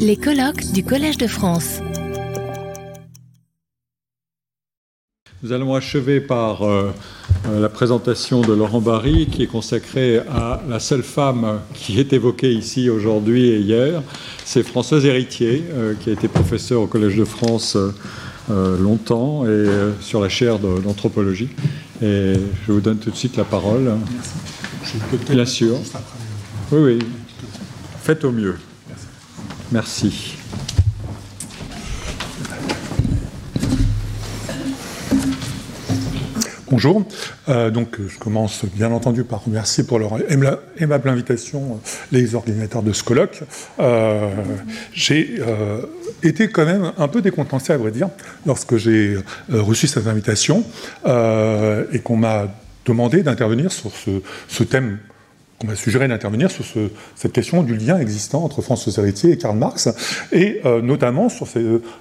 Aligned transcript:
Les 0.00 0.16
colloques 0.16 0.72
du 0.72 0.82
Collège 0.82 1.18
de 1.18 1.28
France. 1.28 1.78
Nous 5.42 5.52
allons 5.52 5.74
achever 5.76 6.20
par 6.20 6.62
euh, 6.62 6.90
euh, 7.46 7.60
la 7.60 7.68
présentation 7.68 8.40
de 8.40 8.52
Laurent 8.52 8.80
Barry, 8.80 9.26
qui 9.26 9.44
est 9.44 9.46
consacrée 9.46 10.18
à 10.18 10.60
la 10.68 10.80
seule 10.80 11.04
femme 11.04 11.60
qui 11.74 12.00
est 12.00 12.12
évoquée 12.12 12.52
ici 12.52 12.90
aujourd'hui 12.90 13.50
et 13.50 13.60
hier. 13.60 14.02
C'est 14.44 14.64
Françoise 14.64 15.06
Héritier, 15.06 15.62
euh, 15.70 15.94
qui 15.94 16.10
a 16.10 16.12
été 16.14 16.26
professeure 16.26 16.82
au 16.82 16.88
Collège 16.88 17.16
de 17.16 17.24
France 17.24 17.76
longtemps 18.48 19.44
et 19.44 19.66
sur 20.00 20.20
la 20.20 20.28
chaire 20.28 20.58
d'anthropologie. 20.60 21.48
Et 22.00 22.34
je 22.66 22.72
vous 22.72 22.80
donne 22.80 22.98
tout 22.98 23.10
de 23.10 23.16
suite 23.16 23.36
la 23.36 23.44
parole. 23.44 23.92
Merci. 24.80 24.98
Bien 25.30 25.46
sûr. 25.46 25.76
Oui, 26.70 26.78
oui. 26.80 26.98
Faites 28.02 28.24
au 28.24 28.30
mieux. 28.30 28.56
Merci. 29.72 30.36
Bonjour. 36.68 37.04
Euh, 37.48 37.70
donc, 37.70 37.96
je 38.06 38.18
commence 38.18 38.64
bien 38.64 38.90
entendu 38.90 39.24
par 39.24 39.44
remercier 39.44 39.84
pour 39.84 39.98
leur 39.98 40.18
aimable 40.78 41.08
invitation 41.08 41.60
euh, 41.62 41.88
les 42.10 42.34
ordinateurs 42.34 42.82
de 42.82 42.92
ce 42.92 43.04
colloque. 43.04 43.42
Euh, 43.78 44.30
j'ai 44.92 45.40
été 46.22 46.48
quand 46.48 46.64
même 46.64 46.92
un 46.98 47.08
peu 47.08 47.22
décontenancé, 47.22 47.72
à 47.72 47.76
vrai 47.76 47.92
dire, 47.92 48.08
lorsque 48.46 48.76
j'ai 48.76 49.16
reçu 49.48 49.86
cette 49.86 50.06
invitation 50.06 50.64
et 51.06 51.98
qu'on 52.00 52.16
m'a 52.16 52.48
demandé 52.84 53.22
d'intervenir 53.22 53.72
sur 53.72 53.92
ce 54.48 54.62
thème 54.64 54.98
qu'on 55.58 55.66
m'a 55.66 55.76
suggéré 55.76 56.08
d'intervenir 56.08 56.50
sur 56.50 56.64
cette 57.14 57.32
question 57.32 57.62
du 57.62 57.76
lien 57.76 57.98
existant 57.98 58.44
entre 58.44 58.62
François 58.62 58.92
Héritier 59.02 59.32
et 59.32 59.38
Karl 59.38 59.56
Marx, 59.56 59.88
et 60.32 60.60
euh, 60.64 60.82
notamment 60.82 61.28
sur, 61.28 61.46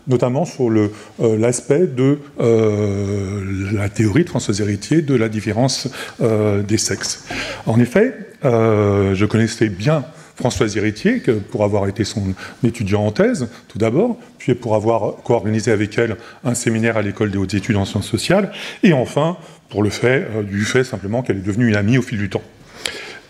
notamment 0.07 0.45
sur 0.45 0.69
euh, 0.69 0.91
l'aspect 1.19 1.87
de 1.87 2.19
euh, 2.39 3.71
la 3.73 3.89
théorie 3.89 4.23
de 4.23 4.29
François 4.29 4.59
Héritier 4.59 5.01
de 5.01 5.15
la 5.15 5.29
différence 5.29 5.87
des 6.19 6.77
sexes. 6.77 7.25
En 7.65 7.79
effet, 7.79 8.13
je 8.43 9.25
connaissais 9.25 9.69
bien 9.69 10.05
Françoise 10.35 10.75
Héritier, 10.75 11.21
pour 11.51 11.63
avoir 11.63 11.87
été 11.87 12.03
son 12.03 12.33
étudiant 12.63 13.05
en 13.05 13.11
thèse, 13.11 13.47
tout 13.69 13.77
d'abord, 13.77 14.17
puis 14.37 14.53
pour 14.53 14.75
avoir 14.75 15.15
co-organisé 15.23 15.71
avec 15.71 15.97
elle 15.97 16.17
un 16.43 16.55
séminaire 16.55 16.97
à 16.97 17.01
l'école 17.01 17.31
des 17.31 17.37
hautes 17.37 17.53
études 17.53 17.77
en 17.77 17.85
sciences 17.85 18.07
sociales, 18.07 18.51
et 18.83 18.91
enfin, 18.93 19.37
pour 19.69 19.81
le 19.83 19.89
fait, 19.89 20.27
du 20.43 20.65
fait 20.65 20.83
simplement 20.83 21.21
qu'elle 21.21 21.37
est 21.37 21.41
devenue 21.41 21.69
une 21.69 21.75
amie 21.75 21.97
au 21.97 22.01
fil 22.01 22.17
du 22.17 22.29
temps. 22.29 22.43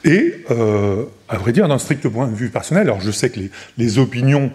Et, 0.06 0.36
euh, 0.52 1.04
à 1.28 1.38
vrai 1.38 1.52
dire, 1.52 1.68
d'un 1.68 1.80
strict 1.80 2.08
point 2.08 2.28
de 2.28 2.36
vue 2.36 2.50
personnel, 2.50 2.84
alors 2.84 3.02
je 3.02 3.12
sais 3.12 3.30
que 3.32 3.40
les, 3.78 4.00
opinions 4.00 4.52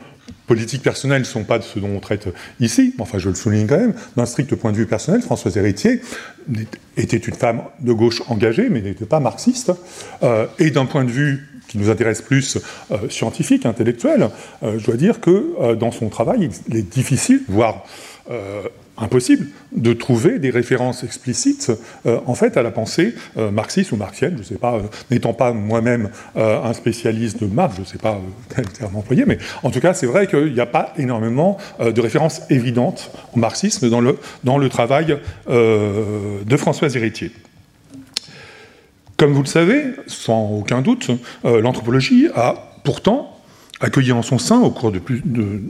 politiques 0.47 0.83
personnelles 0.83 1.23
ne 1.23 1.27
sont 1.27 1.43
pas 1.43 1.59
de 1.59 1.65
ce 1.65 1.81
dont 1.81 1.89
on 1.89 1.99
traite 1.99 2.29
ici, 2.61 2.95
mais 2.97 3.03
enfin 3.03 3.19
je 3.19 3.29
le 3.29 3.35
souligne 3.35 3.67
quand 3.67 3.79
même, 3.79 3.95
d'un 4.17 4.27
strict 4.27 4.55
point 4.55 4.71
de 4.71 4.77
vue 4.77 4.87
personnel, 4.87 5.23
Françoise 5.23 5.57
Héritier 5.57 6.01
était 6.97 7.17
une 7.17 7.35
femme 7.35 7.63
de 7.81 7.93
gauche 7.93 8.23
engagée, 8.29 8.69
mais 8.71 8.81
n'était 8.81 9.07
pas 9.07 9.19
marxiste, 9.19 9.73
euh, 10.23 10.47
et 10.61 10.71
d'un 10.71 10.87
point 10.87 11.05
de 11.05 11.11
vue 11.11 11.49
qui 11.67 11.79
nous 11.79 11.91
intéresse 11.91 12.23
plus 12.23 12.59
euh, 12.91 13.09
scientifique, 13.09 13.67
intellectuel, 13.67 14.31
je 14.63 14.85
dois 14.85 14.97
dire 14.97 15.21
que 15.21 15.75
dans 15.75 15.93
son 15.93 16.09
travail, 16.09 16.49
il 16.69 16.77
est 16.77 16.83
difficile, 16.83 17.43
voire 17.49 17.85
impossible 19.01 19.47
de 19.73 19.93
trouver 19.93 20.39
des 20.39 20.51
références 20.51 21.05
explicites 21.05 21.73
euh, 22.07 22.21
en 22.27 22.35
fait 22.35 22.57
à 22.57 22.63
la 22.63 22.71
pensée 22.71 23.15
euh, 23.37 23.51
marxiste 23.51 23.93
ou 23.93 23.97
marxienne, 23.97 24.35
je 24.35 24.41
ne 24.41 24.45
sais 24.45 24.59
pas, 24.59 24.75
euh, 24.75 24.83
n'étant 25.11 25.33
pas 25.33 25.53
moi-même 25.53 26.11
un 26.37 26.73
spécialiste 26.73 27.43
de 27.43 27.47
Marx, 27.47 27.77
je 27.77 27.81
ne 27.81 27.87
sais 27.87 27.99
pas 27.99 28.21
quel 28.55 28.67
terme 28.69 28.97
employer, 28.97 29.25
mais 29.27 29.39
en 29.63 29.71
tout 29.71 29.81
cas 29.81 29.95
c'est 29.95 30.07
vrai 30.07 30.27
qu'il 30.27 30.53
n'y 30.53 30.61
a 30.61 30.67
pas 30.67 30.93
énormément 30.97 31.59
de 31.81 32.01
références 32.01 32.43
évidentes 32.51 33.11
au 33.35 33.39
marxisme 33.39 33.89
dans 33.89 34.01
le, 34.01 34.19
dans 34.45 34.59
le 34.59 34.69
travail 34.69 35.19
de 35.49 36.57
Françoise 36.57 36.97
Héritier. 36.97 37.33
Comme 39.17 39.33
vous 39.33 39.43
le 39.43 39.49
savez, 39.49 39.85
sans 40.07 40.51
aucun 40.51 40.83
doute, 40.83 41.11
l'anthropologie 41.45 42.29
a 42.35 42.73
pourtant 42.85 43.40
accueilli 43.81 44.13
en 44.13 44.23
son 44.23 44.39
sein, 44.39 44.61
au 44.61 44.71
cours 44.71 44.93
de, 44.93 44.99
plus, 44.99 45.23
de, 45.25 45.61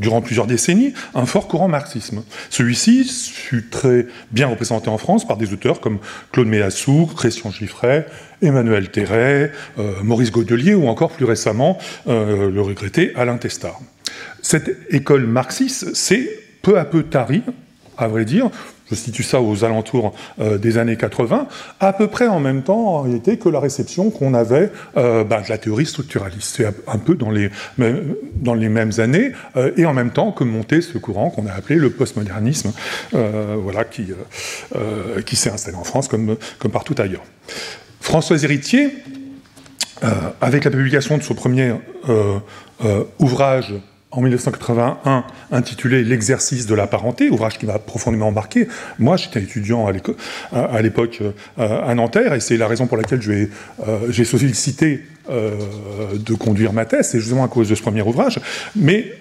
durant 0.00 0.20
plusieurs 0.20 0.46
décennies, 0.46 0.92
un 1.14 1.26
fort 1.26 1.48
courant 1.48 1.68
marxisme. 1.68 2.22
Celui-ci 2.50 3.04
fut 3.04 3.68
très 3.68 4.06
bien 4.30 4.48
représenté 4.48 4.88
en 4.88 4.98
France 4.98 5.26
par 5.26 5.36
des 5.36 5.52
auteurs 5.52 5.80
comme 5.80 5.98
Claude 6.32 6.48
Mélassou, 6.48 7.08
Christian 7.16 7.50
Giffray, 7.50 8.04
Emmanuel 8.42 8.90
Terret, 8.90 9.52
euh, 9.78 10.02
Maurice 10.02 10.32
Godelier 10.32 10.74
ou 10.74 10.88
encore 10.88 11.12
plus 11.12 11.24
récemment 11.24 11.78
euh, 12.08 12.50
le 12.50 12.60
regretté 12.60 13.12
Alain 13.14 13.36
Testard. 13.36 13.80
Cette 14.42 14.76
école 14.90 15.26
marxiste 15.26 15.94
s'est 15.94 16.28
peu 16.62 16.78
à 16.78 16.84
peu 16.84 17.04
tarie, 17.04 17.42
à 17.98 18.08
vrai 18.08 18.24
dire, 18.24 18.50
je 18.92 18.94
situe 18.94 19.22
ça 19.22 19.40
aux 19.40 19.64
alentours 19.64 20.14
euh, 20.38 20.58
des 20.58 20.76
années 20.76 20.96
80, 20.96 21.46
à 21.80 21.92
peu 21.92 22.08
près 22.08 22.28
en 22.28 22.40
même 22.40 22.62
temps 22.62 22.96
en 22.96 23.02
réalité 23.02 23.38
que 23.38 23.48
la 23.48 23.60
réception 23.60 24.10
qu'on 24.10 24.34
avait 24.34 24.70
euh, 24.96 25.24
bah, 25.24 25.40
de 25.40 25.48
la 25.48 25.58
théorie 25.58 25.86
structuraliste. 25.86 26.56
C'est 26.56 26.66
un 26.66 26.98
peu 26.98 27.14
dans 27.14 27.30
les, 27.30 28.68
mêmes 28.68 28.92
années, 28.98 29.32
euh, 29.56 29.72
et 29.76 29.86
en 29.86 29.94
même 29.94 30.10
temps 30.10 30.32
que 30.32 30.44
montait 30.44 30.82
ce 30.82 30.98
courant 30.98 31.30
qu'on 31.30 31.46
a 31.46 31.52
appelé 31.52 31.76
le 31.76 31.90
postmodernisme, 31.90 32.72
voilà, 33.12 33.84
qui, 33.84 35.36
s'est 35.36 35.50
installé 35.50 35.76
en 35.76 35.84
France 35.84 36.08
comme, 36.08 36.36
comme 36.58 36.70
partout 36.70 36.94
ailleurs. 36.98 37.24
François 38.00 38.42
Héritier, 38.42 38.90
avec 40.40 40.64
la 40.64 40.70
publication 40.70 41.16
de 41.16 41.22
son 41.22 41.34
premier 41.34 41.74
ouvrage 43.18 43.74
en 44.12 44.20
1981 44.20 45.24
intitulé 45.50 46.04
L'exercice 46.04 46.66
de 46.66 46.74
la 46.74 46.86
parenté, 46.86 47.30
ouvrage 47.30 47.58
qui 47.58 47.66
m'a 47.66 47.78
profondément 47.78 48.28
embarqué. 48.28 48.68
Moi, 48.98 49.16
j'étais 49.16 49.40
étudiant 49.40 49.86
à 49.86 49.92
l'époque 50.82 51.22
euh, 51.22 51.32
à 51.86 51.94
Nanterre, 51.94 52.34
et 52.34 52.40
c'est 52.40 52.56
la 52.56 52.68
raison 52.68 52.86
pour 52.86 52.96
laquelle 52.96 53.22
j'ai 53.22 53.50
euh, 53.88 54.24
sollicité 54.24 55.04
euh, 55.30 55.52
de 56.14 56.34
conduire 56.34 56.72
ma 56.72 56.84
thèse, 56.84 57.08
c'est 57.10 57.20
justement 57.20 57.44
à 57.44 57.48
cause 57.48 57.68
de 57.68 57.74
ce 57.74 57.82
premier 57.82 58.02
ouvrage. 58.02 58.38
Mais 58.76 59.12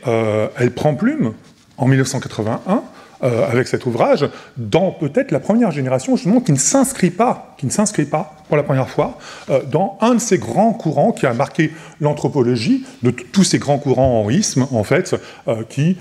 elle 0.57 0.71
prend 0.71 0.93
plume 0.93 1.33
en 1.77 1.87
1981 1.87 2.83
euh, 3.23 3.47
avec 3.47 3.67
cet 3.67 3.85
ouvrage 3.85 4.27
dans 4.57 4.91
peut-être 4.91 5.31
la 5.31 5.39
première 5.39 5.69
génération 5.69 6.15
justement 6.15 6.41
qui 6.41 6.53
ne 6.53 6.57
s'inscrit 6.57 7.11
pas, 7.11 7.53
qui 7.57 7.67
ne 7.67 7.71
s'inscrit 7.71 8.05
pas 8.05 8.35
pour 8.47 8.57
la 8.57 8.63
première 8.63 8.89
fois 8.89 9.19
euh, 9.51 9.61
dans 9.63 9.99
un 10.01 10.15
de 10.15 10.19
ces 10.19 10.39
grands 10.39 10.73
courants 10.73 11.11
qui 11.11 11.27
a 11.27 11.33
marqué 11.35 11.71
l'anthropologie, 11.99 12.83
de 13.03 13.11
tous 13.11 13.43
ces 13.43 13.59
grands 13.59 13.77
courants 13.77 14.23
en 14.25 14.29
isme 14.31 14.65
en 14.71 14.83
fait, 14.83 15.15
euh, 15.47 15.63
qui, 15.69 15.97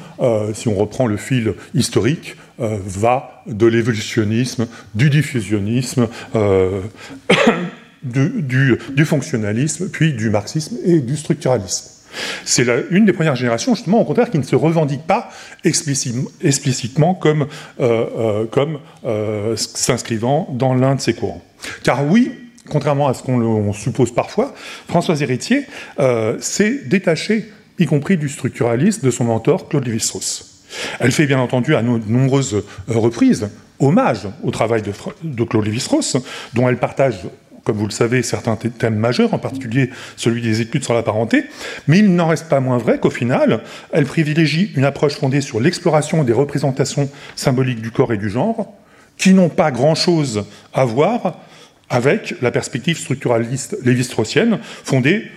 si 0.55 0.69
on 0.69 0.75
reprend 0.75 1.07
le 1.07 1.19
fil 1.19 1.55
historique, 1.75 2.37
va 2.59 3.43
de 3.47 3.67
l'évolutionnisme, 3.67 4.67
du 4.95 5.11
diffusionnisme. 5.11 6.09
du, 8.03 8.79
du 8.97 9.05
fonctionnalisme, 9.05 9.91
puis 9.91 10.15
du 10.15 10.31
marxisme 10.31 10.77
et 10.85 11.01
du 11.01 11.19
structuralisme. 11.19 12.00
C'est 12.45 12.67
une 12.91 13.05
des 13.05 13.13
premières 13.13 13.37
générations, 13.37 13.75
justement, 13.75 14.01
au 14.01 14.05
contraire, 14.05 14.31
qui 14.31 14.39
ne 14.39 14.43
se 14.43 14.57
revendique 14.57 15.07
pas 15.07 15.31
explicitement 15.65 17.15
comme, 17.15 17.47
euh, 17.81 18.47
euh, 18.57 18.77
euh, 19.05 19.57
s'inscrivant 19.57 20.49
dans 20.53 20.75
l'un 20.75 20.95
de 20.95 21.01
ces 21.01 21.15
courants. 21.15 21.43
Car 21.83 22.07
oui, 22.07 22.33
contrairement 22.69 23.09
à 23.09 23.15
ce 23.15 23.23
qu'on 23.23 23.73
suppose 23.73 24.13
parfois, 24.13 24.55
Françoise 24.89 25.23
Héritier 25.23 25.67
s'est 26.41 26.81
détachée, 26.87 27.51
y 27.79 27.87
compris 27.87 28.17
du 28.17 28.29
structuralisme, 28.29 29.05
de 29.05 29.11
son 29.11 29.25
mentor 29.25 29.69
Claude 29.69 29.85
Lévi-Strauss. 29.85 30.65
Elle 31.01 31.13
fait 31.13 31.27
bien 31.27 31.41
entendu 31.41 31.75
à 31.75 31.83
de 31.83 31.89
nombreuses 32.07 32.63
reprises 32.87 33.49
hommage 33.81 34.29
au 34.43 34.51
travail 34.51 34.83
de, 34.83 34.93
de 35.25 35.45
Claude 35.45 35.65
Lévi-Strauss, 35.65 36.19
dont 36.55 36.69
elle 36.69 36.77
partage 36.77 37.21
comme 37.71 37.79
vous 37.79 37.87
le 37.87 37.93
savez, 37.93 38.25
certains 38.25 38.57
thèmes 38.57 38.97
majeurs, 38.97 39.33
en 39.33 39.39
particulier 39.39 39.91
celui 40.17 40.43
des 40.43 40.61
études 40.61 40.83
sur 40.83 40.93
la 40.93 41.05
parenté, 41.05 41.45
mais 41.87 42.01
il 42.01 42.13
n'en 42.17 42.27
reste 42.27 42.49
pas 42.49 42.59
moins 42.59 42.79
vrai 42.79 42.99
qu'au 42.99 43.11
final, 43.11 43.61
elle 43.93 44.07
privilégie 44.07 44.73
une 44.75 44.85
approche 44.85 45.15
fondée 45.15 45.41
sur 45.41 45.61
l'exploration 45.61 46.25
des 46.25 46.33
représentations 46.33 47.09
symboliques 47.37 47.81
du 47.81 47.93
corps 47.93 48.13
et 48.13 48.17
du 48.17 48.29
genre, 48.29 48.75
qui 49.19 49.35
n'ont 49.35 49.51
pas 49.51 49.71
grand-chose 49.71 50.47
à 50.75 50.85
voir 50.85 51.39
avec 51.91 52.35
la 52.43 52.51
perspective 52.51 52.99
structuraliste 52.99 53.77
lévi-straussienne, 53.85 54.59
fondée 54.83 55.31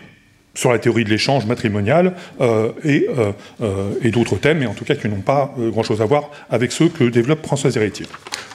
sur 0.55 0.71
la 0.71 0.79
théorie 0.79 1.03
de 1.03 1.11
l'échange 1.11 1.45
matrimonial 1.45 2.15
euh, 2.41 2.71
et, 2.83 3.07
euh, 3.15 3.31
euh, 3.61 3.91
et 4.01 4.09
d'autres 4.09 4.37
thèmes, 4.37 4.57
mais 4.57 4.65
en 4.65 4.73
tout 4.73 4.85
cas 4.85 4.95
qui 4.95 5.07
n'ont 5.07 5.21
pas 5.21 5.53
grand-chose 5.55 6.01
à 6.01 6.05
voir 6.05 6.31
avec 6.49 6.71
ceux 6.71 6.89
que 6.89 7.03
développe 7.03 7.45
François 7.45 7.69
Héritier. 7.75 8.07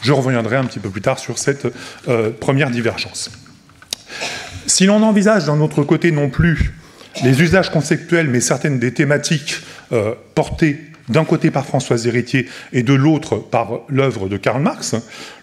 Je 0.02 0.12
reviendrai 0.12 0.56
un 0.56 0.64
petit 0.64 0.80
peu 0.80 0.90
plus 0.90 1.00
tard 1.00 1.20
sur 1.20 1.38
cette 1.38 1.68
première 2.40 2.70
divergence. 2.70 3.30
Si 4.66 4.86
l'on 4.86 5.02
envisage 5.02 5.46
d'un 5.46 5.60
autre 5.60 5.82
côté 5.82 6.10
non 6.12 6.28
plus 6.28 6.74
les 7.24 7.42
usages 7.42 7.70
conceptuels, 7.70 8.28
mais 8.28 8.40
certaines 8.40 8.78
des 8.78 8.92
thématiques 8.92 9.56
euh, 9.92 10.14
portées 10.34 10.78
d'un 11.08 11.24
côté 11.24 11.50
par 11.50 11.64
Françoise 11.64 12.06
Héritier 12.06 12.48
et 12.72 12.82
de 12.82 12.92
l'autre 12.94 13.36
par 13.36 13.80
l'œuvre 13.88 14.28
de 14.28 14.36
Karl 14.36 14.62
Marx, 14.62 14.94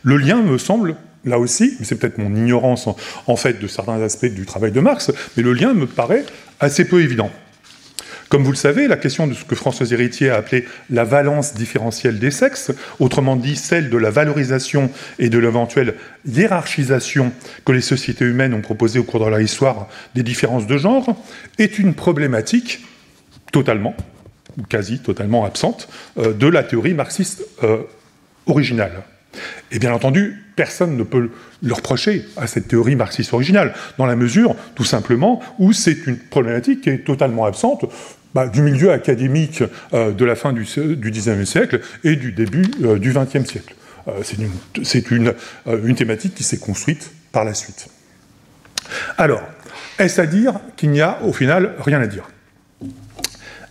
le 0.04 0.18
lien 0.18 0.42
me 0.42 0.58
semble, 0.58 0.96
là 1.26 1.40
aussi, 1.40 1.76
c'est 1.82 2.00
peut-être 2.00 2.18
mon 2.18 2.36
ignorance 2.36 2.88
en, 3.28 3.36
fait 3.36 3.60
de 3.60 3.68
certains 3.68 4.02
aspects 4.02 4.28
du 4.28 4.46
travail 4.46 4.72
de 4.72 4.80
Marx, 4.80 5.12
mais 5.36 5.44
le 5.44 5.54
lien 5.54 5.74
me 5.74 5.88
paraît 5.88 6.26
assez 6.60 6.86
peu 6.86 7.02
évident. 7.02 7.32
Comme 8.30 8.44
vous 8.44 8.52
le 8.52 8.58
savez, 8.58 8.88
la 8.88 8.98
question 8.98 9.28
de 9.28 9.34
ce 9.34 9.44
que 9.44 9.56
François 9.56 9.86
Héritier 9.92 10.30
a 10.30 10.38
appelé 10.38 10.66
la 10.90 11.04
valence 11.04 11.54
différentielle 11.54 12.18
des 12.18 12.32
sexes, 12.32 12.72
autrement 13.00 13.36
dit 13.36 13.56
celle 13.56 13.90
de 13.90 13.98
la 13.98 14.10
valorisation 14.10 14.90
et 15.20 15.30
de 15.30 15.38
l'éventuelle 15.38 15.96
hiérarchisation 16.26 17.32
que 17.66 17.72
les 17.72 17.82
sociétés 17.82 18.26
humaines 18.26 18.54
ont 18.54 18.62
proposée 18.62 19.00
au 19.00 19.04
cours 19.04 19.24
de 19.24 19.30
leur 19.30 19.42
histoire 19.42 19.88
des 20.16 20.24
différences 20.24 20.66
de 20.66 20.78
genre, 20.78 21.16
est 21.60 21.78
une 21.78 21.94
problématique 21.94 22.84
totalement, 23.52 23.96
ou 24.58 24.64
quasi 24.64 25.00
totalement 25.00 25.46
absente, 25.46 25.88
euh, 26.18 26.34
de 26.34 26.48
la 26.48 26.64
théorie 26.64 26.94
marxiste 26.94 27.44
euh, 27.64 27.84
originale. 28.48 29.04
Et 29.72 29.80
bien 29.80 29.94
entendu, 29.94 30.45
personne 30.56 30.96
ne 30.98 31.04
peut 31.04 31.30
le 31.62 31.74
reprocher 31.74 32.26
à 32.38 32.48
cette 32.48 32.68
théorie 32.68 32.96
marxiste 32.96 33.34
originale, 33.34 33.74
dans 33.98 34.06
la 34.06 34.16
mesure, 34.16 34.56
tout 34.76 34.84
simplement, 34.84 35.42
où 35.60 35.74
c'est 35.74 36.08
une 36.08 36.18
problématique 36.18 36.82
qui 36.82 36.90
est 36.90 37.06
totalement 37.06 37.46
absente 37.46 37.86
bah, 38.34 38.48
du 38.48 38.62
milieu 38.62 38.92
académique 38.92 39.64
euh, 39.94 40.12
de 40.12 40.26
la 40.26 40.36
fin 40.36 40.52
du, 40.52 40.64
XIXe 40.64 41.50
siècle 41.50 41.80
et 42.04 42.16
du 42.16 42.32
début 42.32 42.66
euh, 42.84 43.00
du 43.00 43.14
XXe 43.14 43.50
siècle. 43.50 43.76
Euh, 44.08 44.22
c'est 44.84 45.10
une, 45.12 45.34
une, 45.66 45.96
thématique 45.96 46.36
qui 46.36 46.44
s'est 46.44 46.58
construite 46.58 47.12
par 47.32 47.44
la 47.46 47.54
suite. 47.54 47.88
Alors, 49.18 49.42
est-ce 49.98 50.20
à 50.20 50.26
dire 50.26 50.60
qu'il 50.76 50.92
n'y 50.92 51.02
a 51.02 51.22
au 51.24 51.34
final 51.34 51.76
rien 51.80 52.02
à 52.02 52.08
dire? 52.08 52.28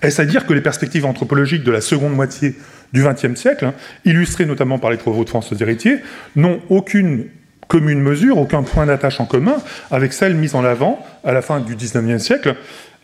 Est-ce 0.01 0.21
à 0.21 0.25
dire 0.25 0.47
que 0.47 0.53
les 0.53 0.61
perspectives 0.61 1.05
anthropologiques 1.07 1.63
de 1.63 1.71
la 1.71 1.81
seconde 1.81 2.15
moitié 2.15 2.57
du 2.95 3.03
XXe 3.03 3.39
siècle, 3.39 3.67
hein, 3.67 3.75
illustrées 4.07 4.47
notamment 4.47 4.79
par 4.79 4.91
les 4.91 4.97
travaux 4.97 5.25
de 5.25 5.29
François 5.29 5.57
Héritier, 5.61 5.99
n'ont 6.37 6.61
aucune 6.71 7.27
commune 7.69 8.01
mesure, 8.01 8.39
aucun 8.39 8.63
point 8.63 8.87
d'attache 8.87 9.21
en 9.21 9.27
commun 9.27 9.57
avec 9.91 10.13
celles 10.13 10.35
mises 10.35 10.55
en 10.55 10.65
avant 10.65 11.05
à 11.25 11.33
la 11.33 11.43
fin 11.43 11.61
du 11.61 11.75
XIXe 11.75 12.23
siècle 12.23 12.55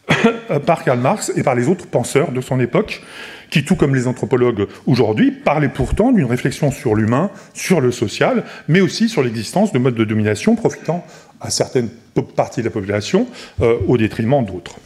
par 0.66 0.84
Karl 0.84 1.00
Marx 1.00 1.32
et 1.37 1.42
par 1.42 1.54
les 1.54 1.69
autres 1.69 1.87
penseurs 1.87 2.31
de 2.31 2.40
son 2.40 2.60
époque, 2.60 3.02
qui, 3.50 3.64
tout 3.64 3.75
comme 3.75 3.94
les 3.94 4.06
anthropologues 4.06 4.69
aujourd'hui, 4.87 5.32
parlaient 5.32 5.69
pourtant 5.69 6.12
d'une 6.12 6.26
réflexion 6.26 6.70
sur 6.70 6.94
l'humain, 6.94 7.31
sur 7.52 7.81
le 7.81 7.90
social, 7.90 8.44
mais 8.69 8.81
aussi 8.81 9.08
sur 9.08 9.22
l'existence 9.22 9.72
de 9.72 9.78
modes 9.78 9.96
de 9.96 10.04
domination 10.04 10.54
profitant 10.54 11.04
à 11.40 11.50
certaines 11.50 11.88
parties 12.36 12.60
de 12.60 12.66
la 12.66 12.70
population 12.70 13.26
euh, 13.60 13.76
au 13.88 13.96
détriment 13.96 14.44
d'autres. 14.44 14.76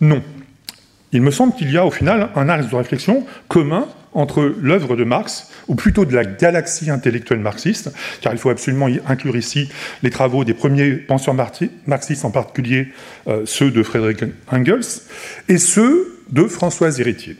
Non. 0.00 0.22
Il 1.10 1.22
me 1.22 1.30
semble 1.30 1.54
qu'il 1.54 1.72
y 1.72 1.78
a 1.78 1.86
au 1.86 1.90
final 1.90 2.28
un 2.36 2.48
axe 2.48 2.68
de 2.68 2.76
réflexion 2.76 3.24
commun 3.48 3.88
entre 4.18 4.52
l'œuvre 4.60 4.96
de 4.96 5.04
Marx, 5.04 5.48
ou 5.68 5.76
plutôt 5.76 6.04
de 6.04 6.14
la 6.14 6.24
galaxie 6.24 6.90
intellectuelle 6.90 7.38
marxiste, 7.38 7.92
car 8.20 8.32
il 8.32 8.38
faut 8.38 8.50
absolument 8.50 8.88
y 8.88 9.00
inclure 9.06 9.36
ici 9.36 9.68
les 10.02 10.10
travaux 10.10 10.44
des 10.44 10.54
premiers 10.54 10.92
penseurs 10.92 11.34
marxistes, 11.34 12.24
en 12.24 12.30
particulier 12.30 12.88
euh, 13.28 13.42
ceux 13.44 13.70
de 13.70 13.82
Frédéric 13.82 14.24
Engels, 14.50 15.02
et 15.48 15.58
ceux 15.58 16.20
de 16.30 16.44
Françoise 16.44 17.00
Héritier. 17.00 17.36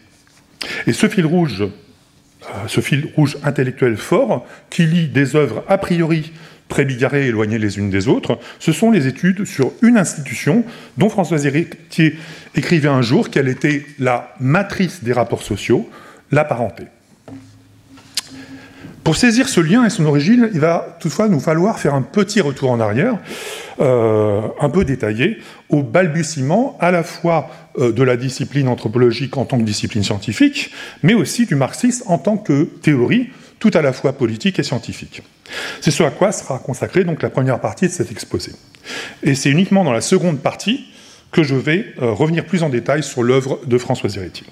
Et 0.87 0.93
ce 0.93 1.09
fil 1.09 1.27
rouge, 1.27 1.63
euh, 1.63 2.47
ce 2.69 2.81
fil 2.81 3.11
rouge 3.17 3.39
intellectuel 3.43 3.97
fort, 3.97 4.47
qui 4.71 4.87
lie 4.87 5.09
des 5.09 5.35
œuvres 5.35 5.65
a 5.69 5.79
priori 5.79 6.33
très 6.69 6.85
bigarrées 6.85 7.25
et 7.25 7.29
éloignées 7.29 7.59
les 7.59 7.79
unes 7.79 7.91
des 7.91 8.07
autres, 8.07 8.39
ce 8.61 8.73
sont 8.73 8.91
les 8.91 9.07
études 9.09 9.47
sur 9.47 9.73
une 9.83 9.97
institution 9.97 10.65
dont 10.97 11.09
Françoise 11.09 11.47
Héritier 11.47 12.17
écrivait 12.55 12.89
un 12.89 13.03
jour 13.03 13.31
qu'elle 13.31 13.49
était 13.49 13.85
la 13.99 14.35
matrice 14.39 15.03
des 15.03 15.13
rapports 15.13 15.43
sociaux, 15.43 15.89
la 16.31 16.45
parenté. 16.45 16.85
Pour 19.09 19.17
saisir 19.17 19.49
ce 19.49 19.61
lien 19.61 19.87
et 19.87 19.91
son 19.91 20.05
origine, 20.05 20.51
il 20.53 20.61
va 20.61 20.99
toutefois 21.01 21.29
nous 21.29 21.41
falloir 21.41 21.79
faire 21.79 21.95
un 21.95 22.03
petit 22.03 22.43
retour 22.43 22.71
en 22.71 22.79
arrière, 22.79 23.17
euh, 23.81 24.43
un 24.61 24.69
peu 24.69 24.85
détaillé, 24.85 25.39
au 25.71 25.83
balbutiement 25.83 26.77
à 26.79 26.91
la 26.91 27.03
fois 27.03 27.49
euh, 27.79 27.91
de 27.91 28.03
la 28.03 28.19
discipline 28.19 28.69
anthropologique 28.69 29.39
en 29.39 29.47
tant 29.47 29.57
que 29.57 29.63
discipline 29.63 30.05
scientifique, 30.05 30.73
mais 31.03 31.15
aussi 31.15 31.47
du 31.47 31.55
marxisme 31.55 32.03
en 32.07 32.19
tant 32.19 32.37
que 32.37 32.65
théorie, 32.65 33.31
tout 33.59 33.71
à 33.73 33.81
la 33.81 33.95
fois 33.95 34.13
politique 34.13 34.59
et 34.59 34.63
scientifique. 34.63 35.23
C'est 35.81 35.91
ce 35.91 36.03
à 36.03 36.11
quoi 36.11 36.31
sera 36.31 36.59
consacrée 36.59 37.05
donc 37.05 37.23
la 37.23 37.31
première 37.31 37.61
partie 37.61 37.87
de 37.87 37.93
cet 37.93 38.13
exposé. 38.13 38.53
Et 39.23 39.35
c'est 39.35 39.49
uniquement 39.49 39.85
dans 39.85 39.93
la 39.93 40.03
seconde 40.03 40.41
partie 40.41 40.85
que 41.33 41.43
je 41.43 41.55
vais 41.55 41.95
euh, 42.03 42.13
revenir 42.13 42.45
plus 42.45 42.63
en 42.63 42.69
détail 42.69 43.03
sur 43.03 43.23
l'œuvre 43.23 43.59
de 43.67 43.79
François 43.79 44.11
Héritier. 44.15 44.47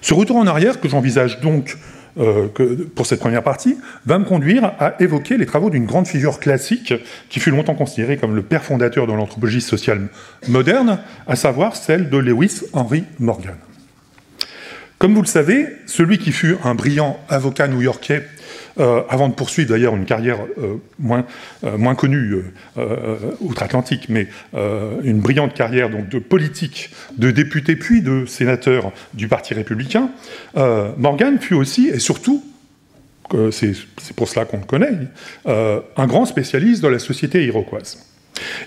Ce 0.00 0.14
retour 0.14 0.36
en 0.36 0.46
arrière, 0.46 0.80
que 0.80 0.88
j'envisage 0.88 1.40
donc 1.40 1.76
euh, 2.18 2.48
pour 2.94 3.06
cette 3.06 3.20
première 3.20 3.42
partie, 3.42 3.76
va 4.06 4.18
me 4.18 4.24
conduire 4.24 4.72
à 4.78 4.94
évoquer 5.00 5.36
les 5.36 5.44
travaux 5.44 5.68
d'une 5.68 5.84
grande 5.84 6.06
figure 6.06 6.40
classique 6.40 6.94
qui 7.28 7.40
fut 7.40 7.50
longtemps 7.50 7.74
considérée 7.74 8.16
comme 8.16 8.34
le 8.34 8.42
père 8.42 8.64
fondateur 8.64 9.06
de 9.06 9.12
l'anthropologie 9.12 9.60
sociale 9.60 10.08
moderne, 10.48 10.98
à 11.26 11.36
savoir 11.36 11.76
celle 11.76 12.08
de 12.08 12.16
Lewis 12.16 12.62
Henry 12.72 13.04
Morgan. 13.18 13.56
Comme 14.98 15.14
vous 15.14 15.20
le 15.20 15.26
savez, 15.26 15.66
celui 15.84 16.16
qui 16.16 16.32
fut 16.32 16.56
un 16.64 16.74
brillant 16.74 17.20
avocat 17.28 17.68
new-yorkais 17.68 18.26
euh, 18.78 19.02
avant 19.08 19.28
de 19.28 19.34
poursuivre 19.34 19.70
d'ailleurs 19.70 19.96
une 19.96 20.04
carrière 20.04 20.38
euh, 20.58 20.76
moins, 20.98 21.24
euh, 21.64 21.78
moins 21.78 21.94
connue 21.94 22.34
outre-Atlantique, 23.40 24.08
mais 24.08 24.28
une 24.54 25.20
brillante 25.20 25.54
carrière 25.54 25.90
donc, 25.90 26.08
de 26.08 26.18
politique, 26.18 26.90
de 27.16 27.30
député 27.30 27.76
puis 27.76 28.02
de 28.02 28.26
sénateur 28.26 28.92
du 29.14 29.28
Parti 29.28 29.54
républicain, 29.54 30.10
Morgan 30.96 31.38
fut 31.38 31.54
aussi 31.54 31.88
et 31.88 31.98
surtout 31.98 32.44
c'est 33.50 33.74
pour 34.14 34.28
cela 34.28 34.44
qu'on 34.44 34.58
le 34.58 34.64
connaît, 34.64 34.98
un 35.46 36.06
grand 36.06 36.26
spécialiste 36.26 36.82
de 36.82 36.88
la 36.88 36.98
société 36.98 37.44
iroquoise. 37.44 37.98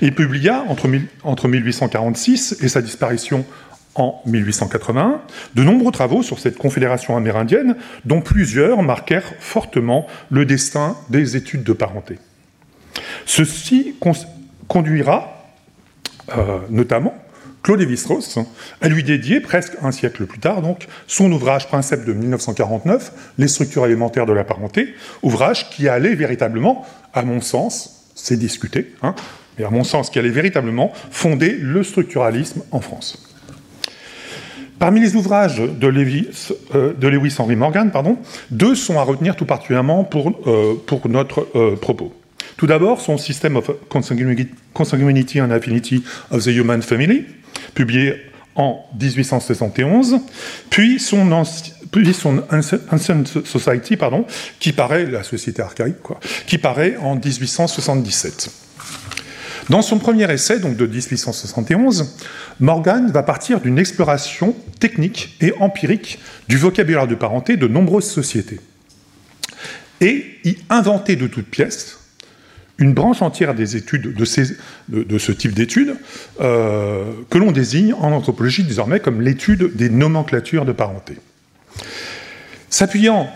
Il 0.02 0.14
publia 0.14 0.64
entre, 0.68 0.88
entre 1.24 1.48
1846 1.48 2.58
et 2.62 2.68
sa 2.68 2.82
disparition 2.82 3.46
en 3.96 4.22
1881 4.26 5.22
de 5.56 5.64
nombreux 5.64 5.92
travaux 5.92 6.24
sur 6.24 6.40
cette 6.40 6.58
confédération 6.58 7.18
amérindienne, 7.18 7.76
dont 8.06 8.22
plusieurs 8.22 8.82
marquèrent 8.84 9.34
fortement 9.40 10.08
le 10.30 10.46
destin 10.46 10.96
des 11.10 11.36
études 11.36 11.64
de 11.64 11.74
parenté. 11.74 12.18
Ceci 13.26 13.96
conduira 14.68 15.46
euh, 16.38 16.60
notamment 16.70 17.16
Claude 17.64 17.80
Lévi-Strauss 17.80 18.40
à 18.82 18.88
lui 18.88 19.04
dédier, 19.04 19.42
presque 19.42 19.74
un 19.82 19.92
siècle 19.92 20.26
plus 20.26 20.40
tard, 20.40 20.62
donc, 20.62 20.88
son 21.08 21.32
ouvrage 21.32 21.68
Princeps 21.68 22.06
de 22.06 22.14
1949, 22.14 23.34
Les 23.38 23.48
structures 23.48 23.86
élémentaires 23.86 24.26
de 24.26 24.34
la 24.34 24.44
parenté, 24.44 24.94
ouvrage 25.24 25.70
qui 25.70 25.90
allait 25.90 26.16
véritablement, 26.16 26.86
à 27.14 27.24
mon 27.24 27.42
sens, 27.42 28.12
c'est 28.16 28.38
discuté, 28.38 28.94
hein, 29.02 29.14
mais 29.58 29.66
à 29.66 29.70
mon 29.70 29.84
sens, 29.84 30.10
qui 30.10 30.20
allait 30.20 30.30
véritablement 30.30 30.94
fonder 31.12 31.52
le 31.52 31.84
structuralisme 31.84 32.62
en 32.72 32.80
France. 32.80 33.29
Parmi 34.80 35.02
les 35.02 35.16
ouvrages 35.16 35.58
de 35.58 35.88
Lewis, 35.88 36.54
euh, 36.74 36.94
Henry 37.38 37.56
Morgan, 37.58 37.92
deux 38.50 38.76
sont 38.76 38.98
à 38.98 39.04
retenir 39.04 39.36
tout 39.36 39.46
particulièrement 39.46 40.06
pour, 40.06 40.42
euh, 40.48 40.76
notre 41.10 41.48
euh, 41.56 41.76
propos. 41.76 42.14
Tout 42.56 42.66
d'abord, 42.66 43.02
son 43.02 43.18
System 43.18 43.58
of 43.58 43.72
Consanguinity 43.90 45.42
and 45.42 45.52
Affinity 45.52 46.04
of 46.32 46.46
the 46.46 46.48
Human 46.48 46.82
Family, 46.82 47.26
publié 47.74 48.16
en 48.56 48.80
1871, 49.00 50.22
puis 50.70 51.00
son, 51.00 51.32
Ancient 51.32 53.26
Society, 53.46 53.98
qui 54.60 54.72
paraît, 54.72 55.06
la 55.06 55.24
société 55.24 55.62
archaïque, 55.62 55.98
qui 56.48 56.58
paraît 56.58 56.96
en 57.02 57.16
1877. 57.16 58.50
Dans 59.70 59.82
son 59.84 60.00
premier 60.00 60.32
essai, 60.32 60.60
donc 60.60 60.78
de 60.78 60.86
1871, 60.88 62.16
Morgan 62.60 63.12
va 63.12 63.22
partir 63.22 63.62
d'une 63.62 63.78
exploration 63.78 64.56
technique 64.80 65.38
et 65.42 65.54
empirique 65.60 66.20
du 66.48 66.58
vocabulaire 66.58 67.08
de 67.08 67.16
parenté 67.16 67.56
de 67.56 67.68
nombreuses 67.68 68.10
sociétés 68.10 68.60
et 70.02 70.26
y 70.44 70.58
inventer 70.70 71.16
de 71.16 71.28
toutes 71.28 71.50
pièces 71.50 72.00
une 72.80 72.94
branche 72.94 73.22
entière 73.22 73.54
des 73.54 73.76
études 73.76 74.14
de, 74.14 74.26
ce 74.26 75.32
type 75.34 75.54
d'études 75.54 75.96
euh, 76.40 77.12
que 77.30 77.38
l'on 77.38 77.52
désigne 77.52 77.94
en 77.94 78.14
anthropologie 78.14 78.64
désormais 78.64 79.02
comme 79.02 79.22
l'étude 79.22 79.76
des 79.76 79.90
nomenclatures 79.90 80.66
de 80.66 80.72
parenté. 80.72 81.18
S'appuyant 82.70 83.30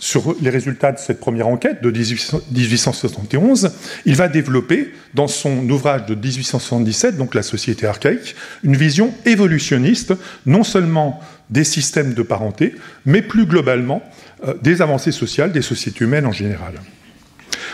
sur 0.00 0.34
les 0.40 0.50
résultats 0.50 0.92
de 0.92 0.98
cette 0.98 1.20
première 1.20 1.46
enquête 1.46 1.82
de 1.82 1.90
1871, 1.90 3.70
il 4.06 4.16
va 4.16 4.28
développer 4.28 4.92
dans 5.14 5.28
son 5.28 5.68
ouvrage 5.68 6.06
de 6.06 6.14
1877, 6.14 7.16
donc 7.16 7.34
La 7.34 7.42
société 7.42 7.86
archaïque, 7.86 8.34
une 8.64 8.76
vision 8.76 9.14
évolutionniste 9.26 10.14
non 10.46 10.64
seulement 10.64 11.20
des 11.50 11.64
systèmes 11.64 12.14
de 12.14 12.22
parenté, 12.22 12.74
mais 13.04 13.20
plus 13.20 13.44
globalement 13.44 14.02
euh, 14.46 14.54
des 14.62 14.80
avancées 14.82 15.12
sociales 15.12 15.52
des 15.52 15.62
sociétés 15.62 16.04
humaines 16.04 16.26
en 16.26 16.32
général. 16.32 16.74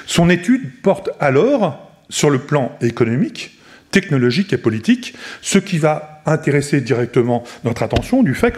Son 0.07 0.29
étude 0.29 0.83
porte 0.83 1.11
alors 1.21 1.93
sur 2.09 2.31
le 2.31 2.41
plan 2.41 2.77
économique, 2.81 3.59
technologique 3.93 4.53
et 4.53 4.59
politique, 4.59 5.15
ce 5.43 5.59
qui 5.59 5.79
va 5.79 6.16
intéresser 6.27 6.81
directement 6.81 7.45
notre 7.65 7.83
attention 7.83 8.23
du 8.23 8.35
fait 8.35 8.53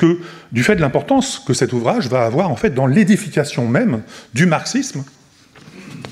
de 0.00 0.80
l'importance 0.80 1.38
que 1.38 1.54
cet 1.54 1.72
ouvrage 1.72 2.08
va 2.08 2.24
avoir 2.24 2.50
en 2.50 2.56
fait 2.56 2.70
dans 2.70 2.86
l'édification 2.86 3.66
même 3.66 4.02
du 4.34 4.46
marxisme, 4.46 5.04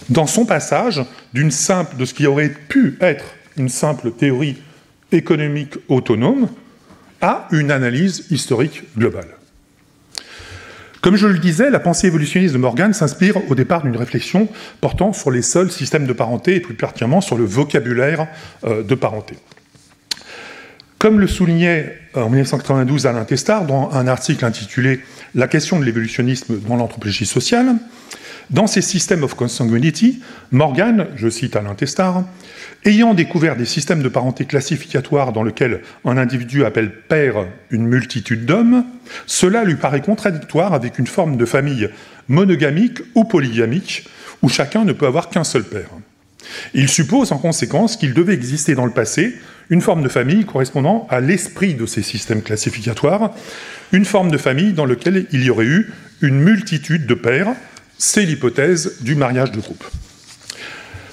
dans 0.08 0.26
son 0.26 0.46
passage 0.46 1.02
d'une 1.32 1.50
simple, 1.50 1.96
de 1.96 2.04
ce 2.04 2.14
qui 2.14 2.26
aurait 2.26 2.54
pu 2.68 2.96
être 3.00 3.24
une 3.56 3.68
simple 3.68 4.10
théorie 4.10 4.56
économique 5.12 5.74
autonome, 5.88 6.48
à 7.20 7.48
une 7.50 7.70
analyse 7.70 8.26
historique 8.30 8.82
globale. 8.96 9.28
Comme 11.00 11.16
je 11.16 11.28
le 11.28 11.38
disais, 11.38 11.70
la 11.70 11.78
pensée 11.78 12.08
évolutionniste 12.08 12.52
de 12.52 12.58
Morgan 12.58 12.92
s'inspire 12.92 13.36
au 13.48 13.54
départ 13.54 13.82
d'une 13.82 13.96
réflexion 13.96 14.48
portant 14.80 15.12
sur 15.12 15.30
les 15.30 15.42
seuls 15.42 15.70
systèmes 15.70 16.06
de 16.06 16.12
parenté 16.12 16.56
et 16.56 16.60
plus 16.60 16.74
particulièrement 16.74 17.20
sur 17.20 17.38
le 17.38 17.44
vocabulaire 17.44 18.26
euh, 18.64 18.82
de 18.82 18.94
parenté. 18.94 19.36
Comme 21.06 21.20
le 21.20 21.28
soulignait 21.28 22.00
euh, 22.16 22.22
en 22.22 22.30
1992 22.30 23.06
Alain 23.06 23.24
Testard 23.24 23.64
dans 23.64 23.92
un 23.92 24.08
article 24.08 24.44
intitulé 24.44 24.98
La 25.36 25.46
question 25.46 25.78
de 25.78 25.84
l'évolutionnisme 25.84 26.58
dans 26.66 26.74
l'anthropologie 26.74 27.26
sociale, 27.26 27.76
dans 28.50 28.66
ses 28.66 28.82
systèmes 28.82 29.22
of 29.22 29.36
consanguinity, 29.36 30.20
Morgan, 30.50 31.06
je 31.14 31.28
cite 31.28 31.54
Alain 31.54 31.76
Testard, 31.76 32.24
ayant 32.84 33.14
découvert 33.14 33.54
des 33.54 33.66
systèmes 33.66 34.02
de 34.02 34.08
parenté 34.08 34.46
classificatoires 34.46 35.32
dans 35.32 35.44
lesquels 35.44 35.82
un 36.04 36.16
individu 36.16 36.64
appelle 36.64 36.90
père 36.90 37.46
une 37.70 37.86
multitude 37.86 38.44
d'hommes, 38.44 38.84
cela 39.26 39.62
lui 39.62 39.76
paraît 39.76 40.00
contradictoire 40.00 40.74
avec 40.74 40.98
une 40.98 41.06
forme 41.06 41.36
de 41.36 41.44
famille 41.44 41.88
monogamique 42.26 42.98
ou 43.14 43.22
polygamique 43.22 44.08
où 44.42 44.48
chacun 44.48 44.84
ne 44.84 44.92
peut 44.92 45.06
avoir 45.06 45.30
qu'un 45.30 45.44
seul 45.44 45.62
père. 45.62 45.90
Il 46.74 46.88
suppose 46.88 47.30
en 47.30 47.38
conséquence 47.38 47.96
qu'il 47.96 48.12
devait 48.12 48.34
exister 48.34 48.74
dans 48.74 48.86
le 48.86 48.92
passé 48.92 49.36
une 49.70 49.80
forme 49.80 50.02
de 50.02 50.08
famille 50.08 50.44
correspondant 50.44 51.06
à 51.10 51.20
l'esprit 51.20 51.74
de 51.74 51.86
ces 51.86 52.02
systèmes 52.02 52.42
classificatoires, 52.42 53.34
une 53.92 54.04
forme 54.04 54.30
de 54.30 54.38
famille 54.38 54.72
dans 54.72 54.86
laquelle 54.86 55.26
il 55.32 55.42
y 55.42 55.50
aurait 55.50 55.64
eu 55.64 55.92
une 56.22 56.40
multitude 56.40 57.06
de 57.06 57.14
pères, 57.14 57.54
c'est 57.98 58.24
l'hypothèse 58.24 59.02
du 59.02 59.14
mariage 59.14 59.52
de 59.52 59.60
groupe. 59.60 59.84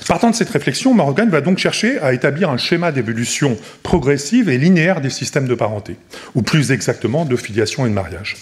Partant 0.07 0.31
de 0.31 0.36
cette 0.36 0.50
réflexion, 0.50 0.93
Morgan 0.93 1.29
va 1.29 1.39
donc 1.39 1.57
chercher 1.57 2.00
à 2.00 2.13
établir 2.13 2.50
un 2.50 2.57
schéma 2.57 2.91
d'évolution 2.91 3.57
progressive 3.83 4.50
et 4.50 4.57
linéaire 4.57 5.00
des 5.00 5.10
systèmes 5.10 5.48
de 5.48 5.55
parenté, 5.55 5.95
ou 6.36 6.41
plus 6.41 6.72
exactement 6.72 7.24
de 7.25 7.36
filiation 7.38 7.86
et 7.86 7.89
de 7.89 7.93
mariage, 7.93 8.36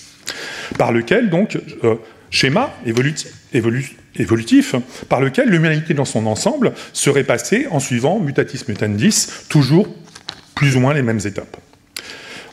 par 0.78 0.92
lequel 0.92 1.30
donc 1.30 1.60
euh, 1.84 1.96
schéma 2.32 2.74
évolutif, 2.86 4.76
par 5.08 5.22
lequel 5.22 5.50
l'humanité 5.50 5.94
dans 5.94 6.06
son 6.06 6.26
ensemble 6.26 6.74
serait 6.94 7.24
passée 7.24 7.68
en 7.70 7.80
suivant 7.80 8.20
mutatis 8.20 8.64
mutandis, 8.68 9.28
toujours 9.50 9.88
plus 10.56 10.76
ou 10.76 10.80
moins 10.80 10.94
les 10.94 11.02
mêmes 11.02 11.20
étapes. 11.26 11.58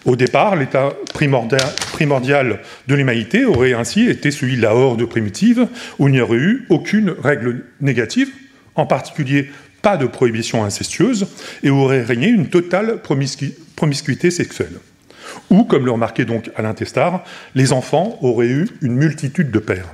Au 0.05 0.17
départ, 0.17 0.57
l'état 0.57 0.91
primordial 1.13 2.61
de 2.87 2.95
l'humanité 2.95 3.45
aurait 3.45 3.75
ainsi 3.75 4.09
été 4.09 4.31
celui 4.31 4.57
de 4.57 4.63
la 4.63 4.75
horde 4.75 5.05
primitive, 5.05 5.67
où 5.99 6.09
il 6.09 6.13
n'y 6.13 6.21
aurait 6.21 6.37
eu 6.37 6.67
aucune 6.71 7.11
règle 7.11 7.65
négative, 7.81 8.31
en 8.75 8.87
particulier 8.87 9.51
pas 9.83 9.97
de 9.97 10.07
prohibition 10.07 10.65
incestueuse, 10.65 11.27
et 11.63 11.71
où 11.71 11.77
aurait 11.77 12.03
régné 12.03 12.29
une 12.29 12.49
totale 12.49 13.01
promiscuité 13.03 14.31
sexuelle. 14.31 14.79
Ou, 15.51 15.65
comme 15.65 15.85
le 15.85 15.91
remarquait 15.91 16.25
donc 16.25 16.51
Alain 16.57 16.75
Testard, 16.75 17.25
les 17.55 17.73
enfants 17.73 18.19
auraient 18.23 18.49
eu 18.49 18.69
une 18.81 18.95
multitude 18.95 19.51
de 19.51 19.59
pères. 19.59 19.93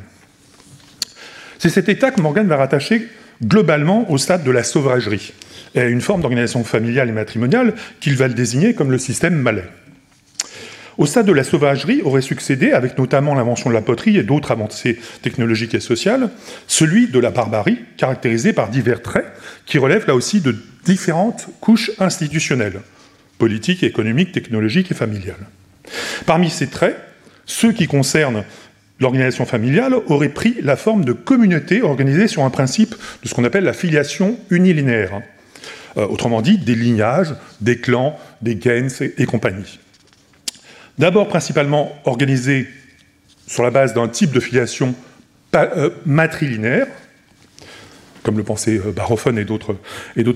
C'est 1.59 1.71
cet 1.71 1.89
état 1.89 2.11
que 2.11 2.21
Morgan 2.21 2.47
va 2.47 2.57
rattacher 2.57 3.09
globalement 3.43 4.11
au 4.11 4.19
stade 4.19 4.45
de 4.45 4.51
la 4.51 4.63
sauvagerie, 4.63 5.33
une 5.75 6.01
forme 6.01 6.23
d'organisation 6.23 6.65
familiale 6.65 7.09
et 7.09 7.13
matrimoniale 7.13 7.75
qu'il 8.01 8.17
va 8.17 8.29
le 8.29 8.35
désigner 8.35 8.75
comme 8.75 8.91
le 8.91 8.99
système 8.99 9.35
malais. 9.35 9.65
Au 10.97 11.07
stade 11.07 11.27
de 11.27 11.33
la 11.33 11.43
sauvagerie 11.43 12.03
aurait 12.03 12.23
succédé, 12.23 12.71
avec 12.71 12.97
notamment 12.99 13.35
l'invention 13.35 13.69
de 13.69 13.75
la 13.75 13.83
poterie 13.83 14.17
et 14.17 14.23
d'autres 14.23 14.53
avancées 14.53 14.99
technologiques 15.23 15.75
et 15.75 15.81
sociales, 15.81 16.31
celui 16.69 17.09
de 17.09 17.19
la 17.19 17.31
barbarie, 17.31 17.81
caractérisé 17.97 18.53
par 18.53 18.69
divers 18.69 19.03
traits 19.03 19.27
qui 19.67 19.79
relèvent 19.79 20.07
là 20.07 20.15
aussi 20.15 20.41
de 20.41 20.55
différentes 20.85 21.49
couches 21.61 21.91
institutionnelles, 21.99 22.81
politiques, 23.39 23.83
économiques, 23.83 24.31
technologiques 24.31 24.93
et 24.93 24.95
familiales. 24.95 25.35
Parmi 26.27 26.49
ces 26.49 26.69
traits, 26.69 26.97
ceux 27.45 27.73
qui 27.73 27.89
concernent 27.89 28.45
l'organisation 29.01 29.47
familiale 29.47 29.95
auraient 30.07 30.29
pris 30.29 30.57
la 30.63 30.77
forme 30.77 31.05
de 31.05 31.13
communautés 31.13 31.83
organisées 31.83 32.29
sur 32.29 32.45
un 32.45 32.51
principe 32.51 32.95
de 33.23 33.29
ce 33.29 33.35
qu'on 33.35 33.45
appelle 33.45 33.65
la 33.65 33.73
filiation 33.73 34.39
unilinéaire, 34.51 35.21
autrement 35.97 36.43
dit 36.43 36.59
des 36.59 36.75
lignages, 36.75 37.35
des 37.61 37.79
clans, 37.79 38.19
des 38.43 38.57
gains 38.57 38.89
et 39.19 39.27
compagnie. 39.27 39.79
D'abord 40.99 41.29
principalement 41.29 41.93
organisé 42.05 42.69
sur 43.47 43.63
la 43.63 43.71
base 43.71 43.95
d'un 43.95 44.09
type 44.09 44.33
de 44.33 44.41
filiation 44.41 44.95
euh, 45.55 45.91
matrilinéaire, 46.07 46.87
comme 48.23 48.37
le 48.37 48.43
pensait 48.43 48.79
euh, 48.79 48.93
Barophone 48.93 49.39
et 49.39 49.45
d'autres 49.45 49.77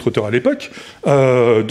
auteurs 0.06 0.26
à 0.26 0.30
l'époque, 0.30 0.70
euh, 1.06 1.62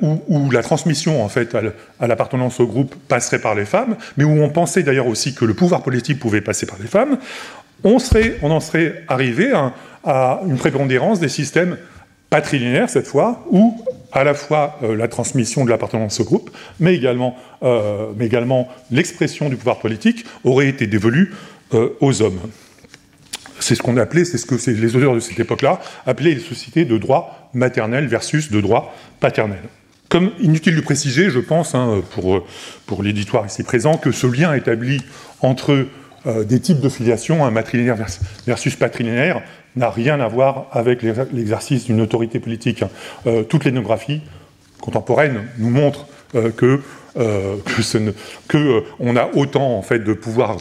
où, 0.00 0.50
la 0.50 0.62
transmission 0.62 1.24
en 1.24 1.28
fait 1.28 1.56
à 2.00 2.06
l'appartenance 2.06 2.60
au 2.60 2.66
groupe 2.66 2.94
passerait 3.08 3.40
par 3.40 3.54
les 3.54 3.64
femmes, 3.64 3.96
mais 4.16 4.24
où 4.24 4.42
on 4.42 4.50
pensait 4.50 4.82
d'ailleurs 4.82 5.06
aussi 5.06 5.34
que 5.34 5.44
le 5.44 5.54
pouvoir 5.54 5.82
politique 5.82 6.18
pouvait 6.18 6.40
passer 6.40 6.66
par 6.66 6.78
les 6.80 6.88
femmes, 6.88 7.18
on, 7.84 7.96
en 7.96 8.60
serait 8.60 9.02
arrivé 9.08 9.52
à 10.04 10.40
une 10.46 10.56
prépondérance 10.56 11.18
des 11.18 11.28
systèmes 11.28 11.76
patrilinéaires 12.32 12.88
cette 12.88 13.06
fois, 13.06 13.44
où 13.50 13.76
à 14.10 14.24
la 14.24 14.32
fois 14.32 14.78
euh, 14.82 14.96
la 14.96 15.06
transmission 15.06 15.66
de 15.66 15.70
l'appartenance 15.70 16.18
au 16.18 16.24
groupe, 16.24 16.50
mais 16.80 16.94
également, 16.94 17.36
euh, 17.62 18.06
l'expression 18.90 19.50
du 19.50 19.56
pouvoir 19.56 19.78
politique 19.80 20.24
aurait 20.42 20.68
été 20.68 20.86
dévolue 20.86 21.34
euh, 21.74 21.90
aux 22.00 22.22
hommes. 22.22 22.40
C'est 23.60 23.74
ce 23.74 23.82
qu'on 23.82 23.98
appelait, 23.98 24.24
c'est 24.24 24.38
ce 24.38 24.46
que 24.46 24.56
les 24.70 24.96
auteurs 24.96 25.14
de 25.14 25.20
cette 25.20 25.38
époque-là 25.38 25.78
appelaient 26.06 26.34
les 26.34 26.40
sociétés 26.40 26.86
de 26.86 26.96
droit 26.96 27.50
maternel 27.52 28.06
versus 28.06 28.50
de 28.50 28.62
droit 28.62 28.96
paternel. 29.20 29.60
Comme 30.08 30.30
inutile 30.40 30.74
de 30.74 30.80
préciser, 30.80 31.28
je 31.28 31.38
pense, 31.38 31.74
hein, 31.74 32.02
pour, 32.14 32.46
pour 32.86 33.02
l'éditoire 33.02 33.44
ici 33.44 33.62
présent, 33.62 33.98
que 33.98 34.10
ce 34.10 34.26
lien 34.26 34.54
établi 34.54 35.02
entre 35.40 35.86
des 36.24 36.60
types 36.60 36.80
de 36.80 36.88
filiation, 36.88 37.44
un 37.44 37.50
matrilinéaire 37.50 37.96
versus 38.46 38.76
patrilinéaire, 38.76 39.42
n'a 39.76 39.90
rien 39.90 40.20
à 40.20 40.28
voir 40.28 40.66
avec 40.72 41.02
l'exercice 41.02 41.84
d'une 41.84 42.00
autorité 42.00 42.40
politique. 42.40 42.84
Euh, 43.26 43.42
toute 43.42 43.64
l'énographie 43.64 44.20
contemporaine 44.80 45.48
nous 45.58 45.70
montre 45.70 46.06
euh, 46.34 46.50
que, 46.50 46.80
euh, 47.16 47.56
que, 48.48 48.84
on 48.98 49.16
a 49.16 49.30
autant 49.34 49.76
en 49.76 49.82
fait 49.82 50.00
de 50.00 50.12
pouvoir 50.12 50.58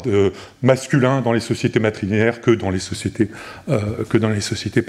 masculin 0.62 1.22
dans 1.22 1.34
les 1.34 1.40
sociétés 1.40 1.80
matrilinéaires 1.80 2.42
que 2.42 2.52
dans 2.52 2.70
les 2.70 2.80
sociétés 2.80 3.30
que 4.10 4.18
dans 4.18 4.30
les 4.30 4.42
sociétés. 4.42 4.84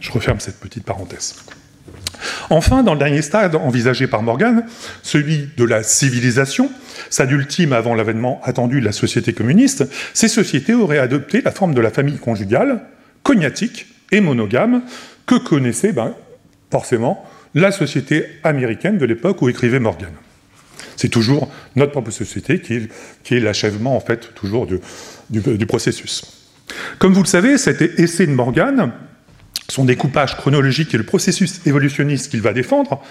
Je 0.00 0.12
referme 0.12 0.40
cette 0.40 0.58
petite 0.58 0.84
parenthèse. 0.84 1.36
Enfin, 2.50 2.82
dans 2.82 2.94
le 2.94 2.98
dernier 2.98 3.22
stade 3.22 3.54
envisagé 3.54 4.06
par 4.06 4.22
Morgan, 4.22 4.64
celui 5.02 5.48
de 5.56 5.64
la 5.64 5.82
civilisation, 5.82 6.70
stade 7.08 7.30
ultime 7.30 7.72
avant 7.72 7.94
l'avènement 7.94 8.40
attendu 8.44 8.80
de 8.80 8.84
la 8.84 8.92
société 8.92 9.32
communiste, 9.32 9.84
ces 10.14 10.28
sociétés 10.28 10.74
auraient 10.74 10.98
adopté 10.98 11.40
la 11.42 11.50
forme 11.50 11.74
de 11.74 11.80
la 11.80 11.90
famille 11.90 12.18
conjugale, 12.18 12.82
cognatique 13.22 13.86
et 14.12 14.20
monogame 14.20 14.82
que 15.26 15.36
connaissait 15.36 15.92
ben, 15.92 16.14
forcément 16.70 17.24
la 17.54 17.72
société 17.72 18.26
américaine 18.44 18.98
de 18.98 19.04
l'époque 19.04 19.42
où 19.42 19.48
écrivait 19.48 19.80
Morgan. 19.80 20.12
C'est 20.96 21.08
toujours 21.08 21.50
notre 21.76 21.92
propre 21.92 22.10
société 22.10 22.60
qui 22.60 23.34
est, 23.34 23.40
l'achèvement 23.40 23.96
en 23.96 24.00
fait 24.00 24.34
toujours 24.34 24.66
du, 24.66 25.66
processus. 25.66 26.48
Comme 26.98 27.12
vous 27.12 27.22
le 27.22 27.28
savez, 27.28 27.58
cet 27.58 27.80
essai 27.80 28.26
de 28.26 28.32
Morgan, 28.32 28.92
son 29.68 29.84
découpage 29.84 30.36
chronologique 30.36 30.94
et 30.94 30.98
le 30.98 31.04
processus 31.04 31.66
évolutionniste 31.66 32.30
qu'il 32.30 32.42
va 32.42 32.52
défendre, 32.52 33.02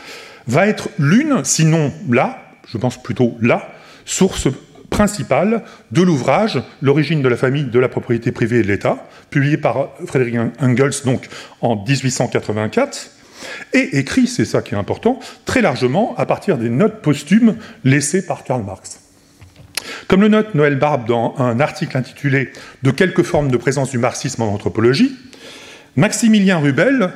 va 0.48 0.68
être 0.68 0.90
l'une, 1.00 1.44
sinon 1.44 1.92
là, 2.10 2.54
je 2.68 2.78
pense 2.78 3.02
plutôt 3.02 3.36
là, 3.42 3.74
source 4.06 4.48
principale 4.90 5.64
de 5.92 6.02
l'ouvrage 6.02 6.62
L'origine 6.82 7.22
de 7.22 7.28
la 7.28 7.38
famille, 7.38 7.66
de 7.66 7.80
la 7.80 7.90
propriété 7.90 8.32
privée 8.32 8.60
et 8.60 8.64
de 8.64 8.68
l'État, 8.68 9.08
publié 9.30 9.58
par 9.58 9.90
Frédéric 10.06 10.38
Engels 10.60 11.04
donc 11.06 11.28
en 11.62 11.76
1884, 11.76 13.12
et 13.74 13.98
écrit, 14.00 14.28
c'est 14.28 14.46
ça 14.46 14.62
qui 14.62 14.74
est 14.74 14.78
important, 14.78 15.20
très 15.46 15.62
largement 15.62 16.16
à 16.18 16.26
partir 16.26 16.58
des 16.58 16.70
notes 16.70 17.02
posthumes 17.02 17.56
laissées 17.84 18.26
par 18.26 18.44
Karl 18.44 18.64
Marx. 18.64 19.00
Comme 20.08 20.22
le 20.22 20.28
note 20.28 20.56
Noël 20.56 20.78
Barbe 20.78 21.08
dans 21.08 21.36
un 21.38 21.60
article 21.60 21.98
intitulé 21.98 22.52
De 22.84 22.92
quelques 22.92 23.24
formes 23.24 23.50
de 23.50 23.58
présence 23.58 23.92
du 23.92 23.98
marxisme 23.98 24.42
en 24.42 24.54
anthropologie, 24.54 25.16
Maximilien 25.96 26.58
Rubel 26.58 27.12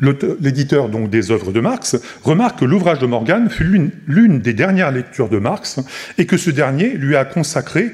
l'éditeur 0.00 0.88
donc 0.88 1.10
des 1.10 1.30
œuvres 1.30 1.52
de 1.52 1.60
Marx, 1.60 1.96
remarque 2.22 2.60
que 2.60 2.64
l'ouvrage 2.64 2.98
de 2.98 3.06
Morgan 3.06 3.48
fut 3.48 3.92
l'une 4.06 4.40
des 4.40 4.52
dernières 4.52 4.90
lectures 4.90 5.28
de 5.28 5.38
Marx 5.38 5.80
et 6.18 6.26
que 6.26 6.36
ce 6.36 6.50
dernier 6.50 6.90
lui 6.90 7.16
a 7.16 7.24
consacré 7.24 7.92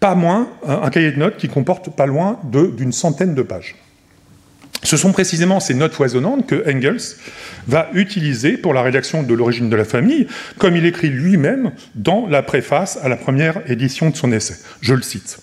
pas 0.00 0.14
moins 0.14 0.48
un, 0.66 0.88
cahier 0.90 1.12
de 1.12 1.18
notes 1.18 1.36
qui 1.36 1.48
comporte 1.48 1.94
pas 1.94 2.06
loin 2.06 2.40
d'une 2.44 2.92
centaine 2.92 3.34
de 3.34 3.42
pages. 3.42 3.76
Ce 4.82 4.96
sont 4.96 5.12
précisément 5.12 5.60
ces 5.60 5.74
notes 5.74 5.92
foisonnantes 5.92 6.46
que 6.46 6.64
Engels 6.66 7.16
va 7.68 7.90
utiliser 7.92 8.56
pour 8.56 8.72
la 8.72 8.80
rédaction 8.80 9.22
de 9.22 9.34
l'origine 9.34 9.68
de 9.68 9.76
la 9.76 9.84
famille, 9.84 10.26
comme 10.56 10.74
il 10.74 10.86
écrit 10.86 11.10
lui-même 11.10 11.72
dans 11.94 12.26
la 12.26 12.42
préface 12.42 12.98
à 13.02 13.10
la 13.10 13.16
première 13.16 13.70
édition 13.70 14.08
de 14.08 14.16
son 14.16 14.32
essai. 14.32 14.56
Je 14.80 14.94
le 14.94 15.02
cite. 15.02 15.38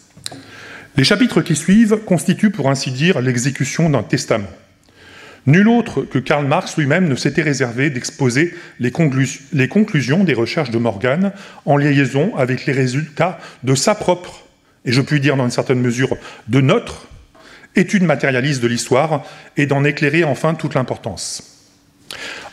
Les 0.96 1.04
chapitres 1.04 1.42
qui 1.42 1.56
suivent 1.56 1.98
constituent 1.98 2.50
pour 2.50 2.72
ainsi 2.72 2.92
dire 2.92 3.22
l'exécution 3.22 3.92
d'un 3.92 4.02
testament. 4.02 4.50
Nul 5.48 5.70
autre 5.70 6.02
que 6.02 6.20
Karl 6.20 6.46
Marx 6.46 6.78
lui-même 6.78 7.08
ne 7.08 7.16
s'était 7.16 7.42
réservé 7.42 7.90
d'exposer 7.90 8.54
les, 8.80 8.92
conclusions 8.92 10.24
des 10.26 10.34
recherches 10.34 10.72
de 10.72 10.78
Morgan 10.78 11.32
en 11.66 11.78
liaison 11.78 12.36
avec 12.36 12.66
les 12.66 12.74
résultats 12.74 13.40
de 13.64 13.74
sa 13.74 13.96
propre, 13.96 14.44
et 14.84 14.92
je 14.92 15.02
puis 15.02 15.22
dire 15.22 15.38
dans 15.38 15.46
une 15.46 15.52
certaine 15.52 15.80
mesure 15.80 16.18
de 16.50 16.60
notre, 16.60 17.08
étude 17.76 18.04
matérialiste 18.04 18.62
de 18.62 18.68
l'histoire 18.68 19.24
et 19.56 19.68
d'en 19.68 19.84
éclairer 19.84 20.24
enfin 20.24 20.54
toute 20.54 20.74
l'importance. 20.74 21.57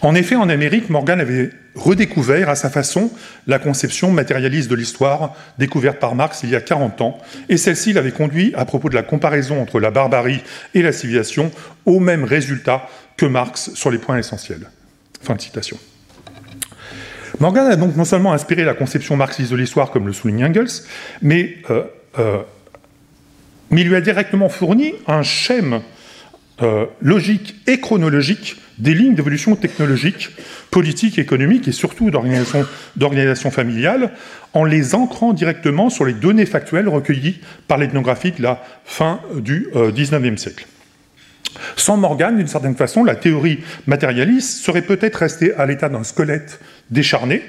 En 0.01 0.15
effet, 0.15 0.37
en 0.37 0.49
Amérique, 0.49 0.91
Morgan 0.91 1.21
avait 1.21 1.51
redécouvert 1.75 2.49
à 2.49 2.55
sa 2.55 2.71
façon 2.71 3.11
la 3.47 3.59
conception 3.59 4.11
matérialiste 4.11 4.71
de 4.71 4.75
l'histoire 4.75 5.35
découverte 5.59 5.99
par 5.99 6.15
Marx 6.15 6.43
il 6.43 6.51
y 6.51 6.57
a 6.57 6.61
40 6.61 7.01
ans, 7.01 7.19
et 7.49 7.57
celle-ci 7.57 7.93
l'avait 7.93 8.13
conduit, 8.13 8.53
à 8.57 8.65
propos 8.65 8.89
de 8.89 8.95
la 8.95 9.03
comparaison 9.03 9.61
entre 9.61 9.81
la 9.81 9.91
barbarie 9.91 10.43
et 10.75 10.83
la 10.83 10.93
civilisation, 10.93 11.51
au 11.87 12.01
même 12.01 12.25
résultat 12.25 12.89
que 13.17 13.27
Marx 13.27 13.73
sur 13.75 13.91
les 13.91 13.99
points 13.99 14.19
essentiels. 14.19 14.69
Fin 15.23 15.35
de 15.35 15.41
citation. 15.41 15.79
Morgan 17.41 17.67
a 17.67 17.77
donc 17.77 17.97
non 17.97 18.05
seulement 18.05 18.33
inspiré 18.33 18.65
la 18.65 18.75
conception 18.75 19.17
marxiste 19.17 19.51
de 19.51 19.57
l'histoire, 19.57 19.91
comme 19.91 20.07
le 20.07 20.13
souligne 20.13 20.45
Engels, 20.45 20.83
mais, 21.23 21.57
euh, 21.71 21.85
euh, 22.19 22.39
il 23.73 23.89
lui 23.89 23.97
a 23.97 24.01
directement 24.01 24.49
fourni 24.49 24.95
un 25.09 25.23
schème 25.23 25.81
euh, 26.63 26.87
logique 27.01 27.57
et 27.67 27.81
chronologique 27.81 28.57
des 28.79 28.95
lignes 28.95 29.15
d'évolution 29.15 29.57
technologique, 29.57 30.31
politique, 30.71 31.19
économique 31.19 31.67
et 31.69 31.73
surtout 31.73 32.11
d'organisation 32.11 33.51
familiale, 33.51 34.13
en 34.53 34.65
les 34.65 34.95
ancrant 34.95 35.33
directement 35.33 35.91
sur 35.91 36.05
les 36.05 36.13
données 36.13 36.47
factuelles 36.47 36.89
recueillies 36.89 37.41
par 37.67 37.79
l'ethnographie 37.79 38.33
de 38.33 38.43
la 38.43 38.63
fin 38.85 39.21
du 39.37 39.69
XIXe 39.75 40.13
euh, 40.13 40.37
siècle. 40.37 40.67
Sans 41.77 41.97
Morgan, 41.97 42.37
d'une 42.37 42.47
certaine 42.47 42.77
façon, 42.77 43.05
la 43.05 43.17
théorie 43.17 43.61
matérialiste 43.87 44.65
serait 44.65 44.83
peut-être 44.83 45.17
restée 45.17 45.55
à 45.55 45.67
l'état 45.67 45.89
d'un 45.89 46.05
squelette 46.05 46.61
décharné, 46.91 47.43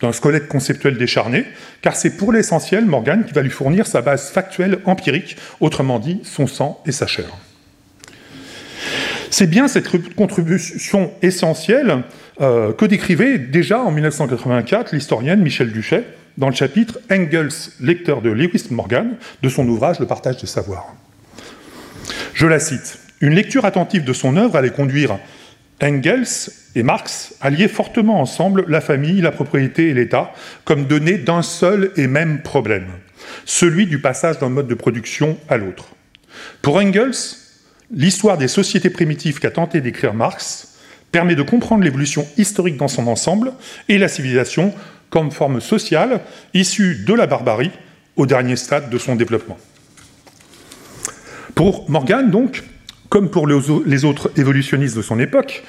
d'un 0.00 0.12
squelette 0.12 0.48
conceptuel 0.48 0.96
décharné, 0.96 1.46
car 1.82 1.94
c'est 1.94 2.16
pour 2.16 2.32
l'essentiel 2.32 2.86
Morgan 2.86 3.24
qui 3.24 3.32
va 3.32 3.42
lui 3.42 3.50
fournir 3.50 3.86
sa 3.86 4.02
base 4.02 4.30
factuelle 4.30 4.78
empirique, 4.84 5.36
autrement 5.60 5.98
dit 5.98 6.20
son 6.24 6.46
sang 6.46 6.82
et 6.86 6.92
sa 6.92 7.06
chair. 7.06 7.26
C'est 9.30 9.48
bien 9.48 9.68
cette 9.68 9.88
contribution 10.16 11.12
essentielle 11.22 12.02
euh, 12.40 12.72
que 12.72 12.84
décrivait 12.84 13.38
déjà 13.38 13.80
en 13.80 13.92
1984 13.92 14.92
l'historienne 14.92 15.40
Michel 15.40 15.70
Duchet 15.70 16.04
dans 16.36 16.48
le 16.48 16.54
chapitre 16.54 16.98
Engels, 17.10 17.70
lecteur 17.80 18.22
de 18.22 18.30
Lewis 18.30 18.66
Morgan, 18.70 19.16
de 19.42 19.48
son 19.48 19.66
ouvrage 19.68 20.00
Le 20.00 20.06
partage 20.06 20.38
des 20.38 20.46
savoirs. 20.46 20.94
Je 22.34 22.46
la 22.46 22.58
cite. 22.58 22.98
Une 23.20 23.34
lecture 23.34 23.64
attentive 23.64 24.04
de 24.04 24.12
son 24.12 24.36
œuvre 24.36 24.56
allait 24.56 24.70
conduire 24.70 25.18
Engels 25.80 26.50
et 26.74 26.82
Marx 26.82 27.34
à 27.40 27.50
lier 27.50 27.68
fortement 27.68 28.20
ensemble 28.20 28.64
la 28.68 28.80
famille, 28.80 29.20
la 29.20 29.30
propriété 29.30 29.90
et 29.90 29.94
l'État 29.94 30.32
comme 30.64 30.86
données 30.86 31.18
d'un 31.18 31.42
seul 31.42 31.92
et 31.96 32.06
même 32.06 32.42
problème, 32.42 32.86
celui 33.44 33.86
du 33.86 34.00
passage 34.00 34.38
d'un 34.38 34.48
mode 34.48 34.66
de 34.66 34.74
production 34.74 35.38
à 35.48 35.56
l'autre. 35.56 35.90
Pour 36.62 36.76
Engels, 36.76 37.12
L'histoire 37.92 38.38
des 38.38 38.46
sociétés 38.46 38.90
primitives 38.90 39.40
qu'a 39.40 39.50
tenté 39.50 39.80
d'écrire 39.80 40.14
Marx 40.14 40.78
permet 41.10 41.34
de 41.34 41.42
comprendre 41.42 41.82
l'évolution 41.82 42.24
historique 42.36 42.76
dans 42.76 42.88
son 42.88 43.08
ensemble 43.08 43.52
et 43.88 43.98
la 43.98 44.06
civilisation 44.06 44.72
comme 45.10 45.32
forme 45.32 45.60
sociale 45.60 46.20
issue 46.54 47.04
de 47.04 47.14
la 47.14 47.26
barbarie 47.26 47.72
au 48.14 48.26
dernier 48.26 48.54
stade 48.54 48.90
de 48.90 48.98
son 48.98 49.16
développement. 49.16 49.58
Pour 51.56 51.90
Morgan, 51.90 52.30
donc, 52.30 52.62
comme 53.08 53.28
pour 53.28 53.48
les 53.48 54.04
autres 54.04 54.30
évolutionnistes 54.36 54.96
de 54.96 55.02
son 55.02 55.18
époque, 55.18 55.64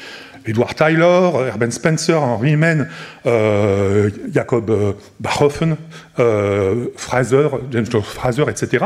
Edward 0.46 0.76
Tyler, 0.76 1.30
Erben 1.48 1.72
Spencer, 1.72 2.22
Henry 2.22 2.56
Mann, 2.56 2.88
euh, 3.26 4.10
Jacob 4.34 4.70
euh, 4.70 4.94
Barhofen, 5.20 5.78
euh, 6.20 6.88
Fraser, 6.96 7.48
James 7.72 7.86
Fraser, 8.04 8.44
etc., 8.50 8.86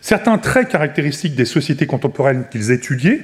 Certains 0.00 0.38
traits 0.38 0.68
caractéristiques 0.68 1.34
des 1.34 1.44
sociétés 1.44 1.86
contemporaines 1.86 2.46
qu'ils 2.50 2.70
étudiaient 2.70 3.20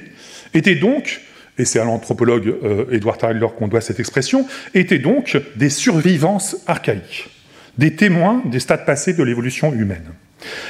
étaient 0.53 0.75
donc, 0.75 1.21
et 1.57 1.65
c'est 1.65 1.79
à 1.79 1.85
l'anthropologue 1.85 2.47
euh, 2.63 2.85
Edward 2.91 3.19
Tyler 3.19 3.47
qu'on 3.57 3.67
doit 3.67 3.81
cette 3.81 3.99
expression, 3.99 4.47
étaient 4.73 4.99
donc 4.99 5.37
des 5.55 5.69
survivances 5.69 6.57
archaïques, 6.67 7.29
des 7.77 7.95
témoins 7.95 8.41
des 8.45 8.59
stades 8.59 8.85
passés 8.85 9.13
de 9.13 9.23
l'évolution 9.23 9.73
humaine. 9.73 10.05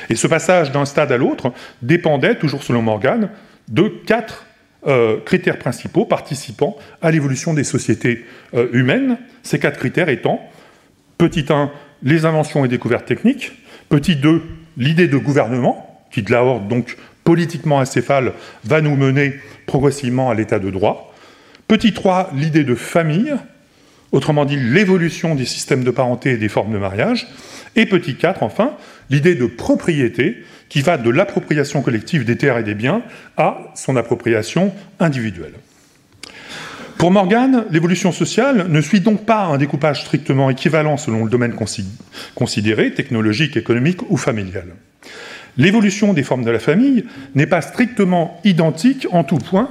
Et 0.10 0.16
ce 0.16 0.28
passage 0.28 0.72
d'un 0.72 0.86
stade 0.86 1.12
à 1.12 1.18
l'autre 1.18 1.52
dépendait, 1.82 2.36
toujours 2.36 2.64
selon 2.64 2.82
Morgan, 2.82 3.30
de 3.68 3.88
quatre 4.06 4.46
euh, 4.88 5.20
critères 5.26 5.58
principaux 5.58 6.06
participant 6.06 6.78
à 7.02 7.10
l'évolution 7.10 7.54
des 7.54 7.64
sociétés 7.64 8.26
euh, 8.54 8.68
humaines, 8.72 9.18
ces 9.42 9.58
quatre 9.58 9.80
critères 9.80 10.10
étant, 10.10 10.48
petit 11.18 11.46
1, 11.50 11.72
les 12.04 12.26
inventions 12.26 12.64
et 12.66 12.68
découvertes 12.68 13.06
techniques, 13.06 13.54
petit 13.90 14.16
2, 14.16 14.44
l'idée 14.78 15.08
de 15.08 15.18
gouvernement, 15.18 15.85
qui 16.12 16.24
de 16.24 16.32
la 16.32 16.44
horde, 16.44 16.68
donc 16.68 16.98
politiquement 17.24 17.80
acéphale, 17.80 18.34
va 18.64 18.82
nous 18.82 18.96
mener 18.96 19.36
progressivement 19.66 20.30
à 20.30 20.36
l'état 20.36 20.60
de 20.60 20.70
droit. 20.70 21.14
Petit 21.68 21.94
3, 21.94 22.32
l'idée 22.36 22.64
de 22.64 22.76
famille, 22.76 23.34
autrement 24.12 24.46
dit 24.46 24.58
l'évolution 24.58 25.36
des 25.36 25.46
systèmes 25.46 25.84
de 25.84 25.92
parenté 25.92 26.32
et 26.32 26.38
des 26.38 26.50
formes 26.50 26.72
de 26.72 26.78
mariage. 26.78 27.28
Et 27.76 27.86
petit 27.86 28.16
4, 28.16 28.44
enfin, 28.44 28.74
l'idée 29.10 29.36
de 29.36 29.48
propriété, 29.48 30.44
qui 30.70 30.82
va 30.82 30.98
de 30.98 31.10
l'appropriation 31.10 31.82
collective 31.82 32.26
des 32.26 32.38
terres 32.38 32.58
et 32.58 32.64
des 32.64 32.76
biens 32.76 33.02
à 33.38 33.58
son 33.76 33.96
appropriation 33.96 34.74
individuelle. 35.00 35.54
Pour 36.98 37.12
Morgan, 37.12 37.66
l'évolution 37.72 38.12
sociale 38.12 38.68
ne 38.70 38.82
suit 38.82 39.02
donc 39.02 39.26
pas 39.26 39.44
un 39.44 39.58
découpage 39.58 40.02
strictement 40.02 40.50
équivalent 40.50 40.98
selon 40.98 41.26
le 41.26 41.30
domaine 41.30 41.56
considéré, 42.36 42.94
technologique, 42.94 43.58
économique 43.58 44.10
ou 44.10 44.18
familial. 44.18 44.68
L'évolution 45.58 46.14
des 46.14 46.24
formes 46.24 46.44
de 46.44 46.52
la 46.52 46.60
famille 46.60 47.06
n'est 47.34 47.48
pas 47.48 47.62
strictement 47.62 48.40
identique 48.44 49.08
en 49.12 49.24
tout 49.24 49.38
point 49.38 49.70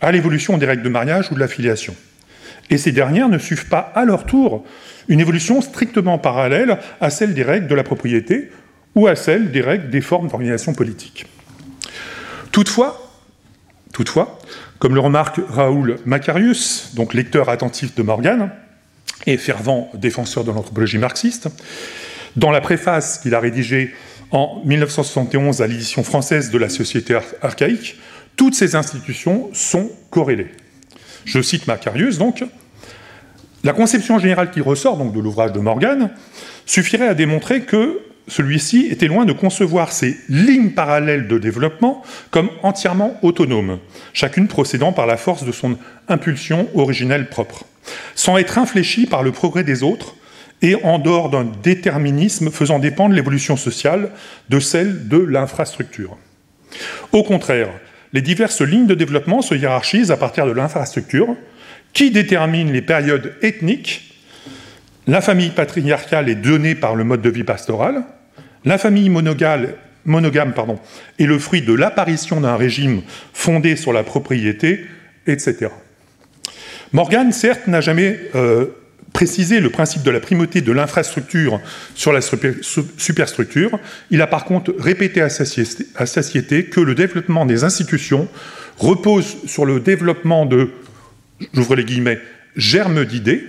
à 0.00 0.12
l'évolution 0.12 0.58
des 0.58 0.66
règles 0.66 0.82
de 0.82 0.88
mariage 0.88 1.30
ou 1.30 1.34
de 1.34 1.40
la 1.40 1.48
filiation. 1.48 1.94
Et 2.70 2.78
ces 2.78 2.92
dernières 2.92 3.28
ne 3.28 3.38
suivent 3.38 3.68
pas 3.68 3.92
à 3.94 4.04
leur 4.04 4.24
tour 4.24 4.64
une 5.08 5.20
évolution 5.20 5.60
strictement 5.60 6.18
parallèle 6.18 6.78
à 7.00 7.10
celle 7.10 7.34
des 7.34 7.42
règles 7.42 7.66
de 7.66 7.74
la 7.74 7.82
propriété 7.82 8.50
ou 8.94 9.06
à 9.06 9.16
celle 9.16 9.50
des 9.50 9.60
règles 9.60 9.90
des 9.90 10.00
formes 10.00 10.28
d'organisation 10.28 10.72
politique. 10.72 11.26
Toutefois, 12.50 13.10
comme 14.78 14.94
le 14.94 15.00
remarque 15.00 15.40
Raoul 15.48 15.96
Macarius, 16.06 16.94
donc 16.94 17.14
lecteur 17.14 17.48
attentif 17.48 17.94
de 17.94 18.02
Morgan 18.02 18.50
et 19.26 19.36
fervent 19.36 19.90
défenseur 19.94 20.44
de 20.44 20.50
l'anthropologie 20.50 20.98
marxiste, 20.98 21.48
dans 22.36 22.50
la 22.50 22.60
préface 22.60 23.18
qu'il 23.18 23.34
a 23.34 23.40
rédigée 23.40 23.92
en 24.32 24.62
1971 24.64 25.62
à 25.62 25.66
l'édition 25.66 26.02
française 26.02 26.50
de 26.50 26.58
la 26.58 26.68
Société 26.68 27.16
archaïque, 27.42 27.96
toutes 28.36 28.54
ces 28.54 28.74
institutions 28.74 29.50
sont 29.52 29.90
corrélées. 30.10 30.50
Je 31.24 31.40
cite 31.40 31.66
Macarius 31.66 32.18
donc. 32.18 32.44
La 33.62 33.72
conception 33.72 34.18
générale 34.18 34.50
qui 34.50 34.60
ressort 34.60 34.96
donc 34.96 35.14
de 35.14 35.20
l'ouvrage 35.20 35.52
de 35.52 35.60
Morgan 35.60 36.10
suffirait 36.66 37.06
à 37.06 37.14
démontrer 37.14 37.62
que 37.62 38.00
celui-ci 38.26 38.86
était 38.90 39.06
loin 39.06 39.24
de 39.24 39.32
concevoir 39.32 39.92
ces 39.92 40.16
lignes 40.28 40.70
parallèles 40.70 41.28
de 41.28 41.38
développement 41.38 42.02
comme 42.30 42.50
entièrement 42.62 43.18
autonomes, 43.22 43.78
chacune 44.12 44.48
procédant 44.48 44.92
par 44.92 45.06
la 45.06 45.16
force 45.16 45.44
de 45.44 45.52
son 45.52 45.76
impulsion 46.08 46.68
originelle 46.74 47.28
propre, 47.28 47.64
sans 48.14 48.38
être 48.38 48.58
infléchie 48.58 49.06
par 49.06 49.22
le 49.22 49.32
progrès 49.32 49.64
des 49.64 49.82
autres 49.82 50.16
et 50.62 50.76
en 50.84 50.98
dehors 50.98 51.28
d'un 51.28 51.44
déterminisme 51.62 52.50
faisant 52.50 52.78
dépendre 52.78 53.14
l'évolution 53.14 53.56
sociale 53.56 54.10
de 54.48 54.60
celle 54.60 55.08
de 55.08 55.18
l'infrastructure. 55.18 56.16
Au 57.10 57.24
contraire, 57.24 57.68
les 58.12 58.22
diverses 58.22 58.62
lignes 58.62 58.86
de 58.86 58.94
développement 58.94 59.42
se 59.42 59.54
hiérarchisent 59.54 60.10
à 60.10 60.16
partir 60.16 60.46
de 60.46 60.52
l'infrastructure, 60.52 61.36
qui 61.92 62.10
détermine 62.10 62.72
les 62.72 62.82
périodes 62.82 63.34
ethniques. 63.42 64.14
La 65.06 65.20
famille 65.20 65.50
patriarcale 65.50 66.28
est 66.28 66.36
donnée 66.36 66.74
par 66.74 66.94
le 66.94 67.04
mode 67.04 67.22
de 67.22 67.30
vie 67.30 67.44
pastoral. 67.44 68.04
La 68.64 68.78
famille 68.78 69.10
monogame 69.10 69.66
est 71.18 71.26
le 71.26 71.38
fruit 71.38 71.62
de 71.62 71.72
l'apparition 71.72 72.40
d'un 72.40 72.56
régime 72.56 73.02
fondé 73.32 73.76
sur 73.76 73.92
la 73.92 74.04
propriété, 74.04 74.86
etc. 75.26 75.68
Morgan, 76.92 77.32
certes, 77.32 77.66
n'a 77.66 77.80
jamais 77.80 78.20
euh, 78.34 78.66
préciser 79.12 79.60
le 79.60 79.70
principe 79.70 80.02
de 80.02 80.10
la 80.10 80.20
primauté 80.20 80.60
de 80.60 80.72
l'infrastructure 80.72 81.60
sur 81.94 82.12
la 82.12 82.20
superstructure, 82.20 83.78
il 84.10 84.22
a 84.22 84.26
par 84.26 84.44
contre 84.44 84.74
répété 84.78 85.20
à 85.20 85.28
satiété 86.06 86.64
que 86.64 86.80
le 86.80 86.94
développement 86.94 87.46
des 87.46 87.64
institutions 87.64 88.28
repose 88.78 89.36
sur 89.46 89.64
le 89.64 89.80
développement 89.80 90.46
de, 90.46 90.70
j'ouvre 91.52 91.76
les 91.76 91.84
guillemets, 91.84 92.20
germes 92.56 93.04
d'idées, 93.04 93.44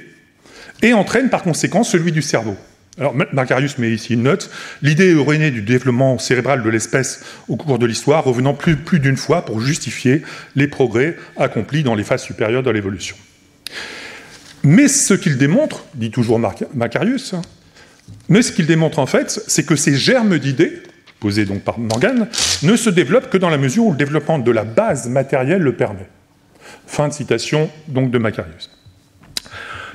et 0.82 0.94
entraîne 0.94 1.30
par 1.30 1.44
conséquent 1.44 1.84
celui 1.84 2.12
du 2.12 2.22
cerveau. 2.22 2.58
Alors, 3.00 3.16
Macarius 3.32 3.80
met 3.80 3.92
ici 3.92 4.14
une 4.14 4.24
note. 4.24 4.52
L'idée 4.84 5.16
aurait 5.16 5.40
né 5.40 5.50
du 5.50 5.64
développement 5.64 6.20
cérébral 6.20 6.62
de 6.62 6.70
l'espèce 6.70 7.26
au 7.48 7.56
cours 7.56 7.80
de 7.80 7.88
l'histoire, 7.88 8.24
revenant 8.24 8.54
plus, 8.54 8.76
plus 8.76 9.00
d'une 9.00 9.18
fois 9.18 9.46
pour 9.46 9.60
justifier 9.62 10.22
les 10.56 10.68
progrès 10.68 11.18
accomplis 11.38 11.82
dans 11.82 11.96
les 11.96 12.04
phases 12.04 12.22
supérieures 12.22 12.62
de 12.62 12.70
l'évolution. 12.70 13.16
Mais 14.64 14.88
ce 14.88 15.14
qu'il 15.14 15.38
démontre, 15.38 15.84
dit 15.94 16.12
toujours 16.12 16.40
Macarius, 16.40 17.36
mais 18.30 18.42
ce 18.42 18.52
qu'il 18.52 18.66
démontre 18.66 19.00
en 19.00 19.06
fait, 19.06 19.42
c'est 19.48 19.66
que 19.66 19.76
ces 19.76 19.96
germes 19.96 20.40
d'idées, 20.40 20.82
posés 21.20 21.46
donc 21.46 21.62
par 21.62 21.80
Morgan, 21.80 22.28
ne 22.64 22.76
se 22.76 22.90
développent 22.90 23.30
que 23.30 23.38
dans 23.38 23.50
la 23.50 23.58
mesure 23.58 23.86
où 23.86 23.92
le 23.92 23.98
développement 23.98 24.40
de 24.40 24.52
la 24.52 24.64
base 24.64 25.08
matérielle 25.10 25.62
le 25.62 25.76
permet. 25.76 26.08
Fin 26.88 27.10
de 27.10 27.14
citation 27.14 27.70
donc 27.88 28.12
de 28.12 28.18
Macarius. 28.18 28.70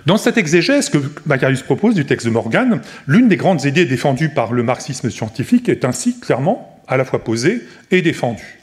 Dans 0.06 0.16
cette 0.16 0.38
exégèse 0.38 0.88
que 0.88 0.98
Macarius 1.26 1.62
propose 1.62 1.94
du 1.94 2.06
texte 2.06 2.26
de 2.26 2.30
Morgan, 2.30 2.80
l'une 3.06 3.28
des 3.28 3.36
grandes 3.36 3.64
idées 3.64 3.84
défendues 3.84 4.30
par 4.30 4.52
le 4.52 4.62
marxisme 4.62 5.10
scientifique 5.10 5.68
est 5.68 5.84
ainsi 5.84 6.18
clairement 6.18 6.82
à 6.88 6.96
la 6.96 7.04
fois 7.04 7.22
posée 7.22 7.62
et 7.90 8.00
défendue. 8.00 8.58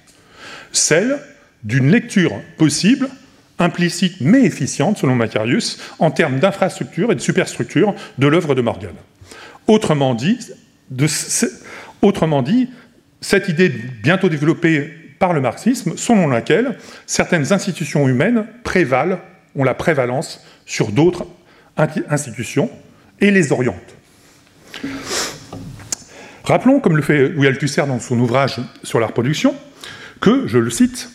Celle 0.71 1.19
d'une 1.63 1.91
lecture 1.91 2.33
possible, 2.57 3.09
implicite 3.59 4.21
mais 4.21 4.43
efficiente, 4.43 4.97
selon 4.97 5.15
Macarius, 5.15 5.79
en 5.99 6.11
termes 6.11 6.39
d'infrastructure 6.39 7.11
et 7.11 7.15
de 7.15 7.21
superstructure 7.21 7.95
de 8.17 8.27
l'œuvre 8.27 8.55
de 8.55 8.61
Morgan. 8.61 8.93
Autrement 9.67 10.13
dit, 10.13 10.37
cette 13.21 13.49
idée 13.49 13.69
bientôt 13.69 14.29
développée 14.29 14.91
par 15.19 15.33
le 15.33 15.41
marxisme, 15.41 15.93
selon 15.95 16.27
laquelle 16.27 16.77
certaines 17.05 17.53
institutions 17.53 18.07
humaines 18.07 18.45
prévalent, 18.63 19.19
ont 19.55 19.63
la 19.63 19.73
prévalence 19.73 20.45
sur 20.65 20.91
d'autres 20.91 21.25
institutions 21.77 22.69
et 23.21 23.31
les 23.31 23.51
orientent. 23.51 23.95
Rappelons, 26.43 26.79
comme 26.79 26.95
le 26.95 27.01
fait 27.01 27.29
Louis 27.29 27.47
Althusser 27.47 27.87
dans 27.87 27.99
son 27.99 28.19
ouvrage 28.19 28.57
sur 28.83 28.99
la 28.99 29.07
reproduction, 29.07 29.55
que, 30.21 30.47
je 30.47 30.57
le 30.57 30.69
cite, 30.69 31.09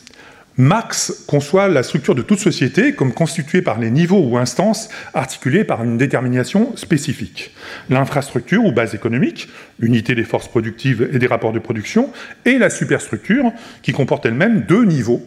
Marx 0.61 1.25
conçoit 1.27 1.69
la 1.69 1.83
structure 1.83 2.15
de 2.15 2.21
toute 2.21 2.39
société 2.39 2.93
comme 2.95 3.15
constituée 3.15 3.63
par 3.63 3.79
les 3.79 3.91
niveaux 3.91 4.21
ou 4.21 4.37
instances 4.37 4.91
articulés 5.15 5.65
par 5.65 5.83
une 5.83 5.97
détermination 5.97 6.77
spécifique. 6.77 7.53
L'infrastructure 7.89 8.63
ou 8.65 8.71
base 8.71 8.95
économique, 8.95 9.49
unité 9.81 10.15
des 10.15 10.25
forces 10.25 10.49
productives 10.49 11.09
et 11.15 11.19
des 11.19 11.27
rapports 11.27 11.55
de 11.55 11.59
production, 11.59 12.13
et 12.45 12.59
la 12.59 12.69
superstructure 12.69 13.53
qui 13.83 13.93
comporte 13.93 14.27
elle-même 14.27 14.67
deux 14.69 14.85
niveaux 14.85 15.25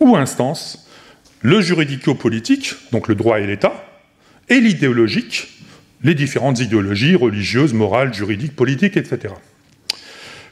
ou 0.00 0.14
instances, 0.14 0.90
le 1.40 1.62
juridico-politique, 1.62 2.74
donc 2.92 3.08
le 3.08 3.14
droit 3.14 3.40
et 3.40 3.46
l'État, 3.46 3.72
et 4.50 4.60
l'idéologique, 4.60 5.58
les 6.02 6.14
différentes 6.14 6.60
idéologies 6.60 7.16
religieuses, 7.16 7.72
morales, 7.72 8.12
juridiques, 8.12 8.54
politiques, 8.54 8.98
etc. 8.98 9.32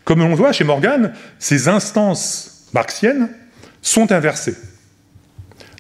Comme 0.05 0.22
on 0.22 0.35
voit 0.35 0.52
chez 0.52 0.64
Morgan, 0.64 1.12
ces 1.38 1.68
instances 1.68 2.70
marxiennes 2.72 3.28
sont 3.82 4.12
inversées. 4.12 4.56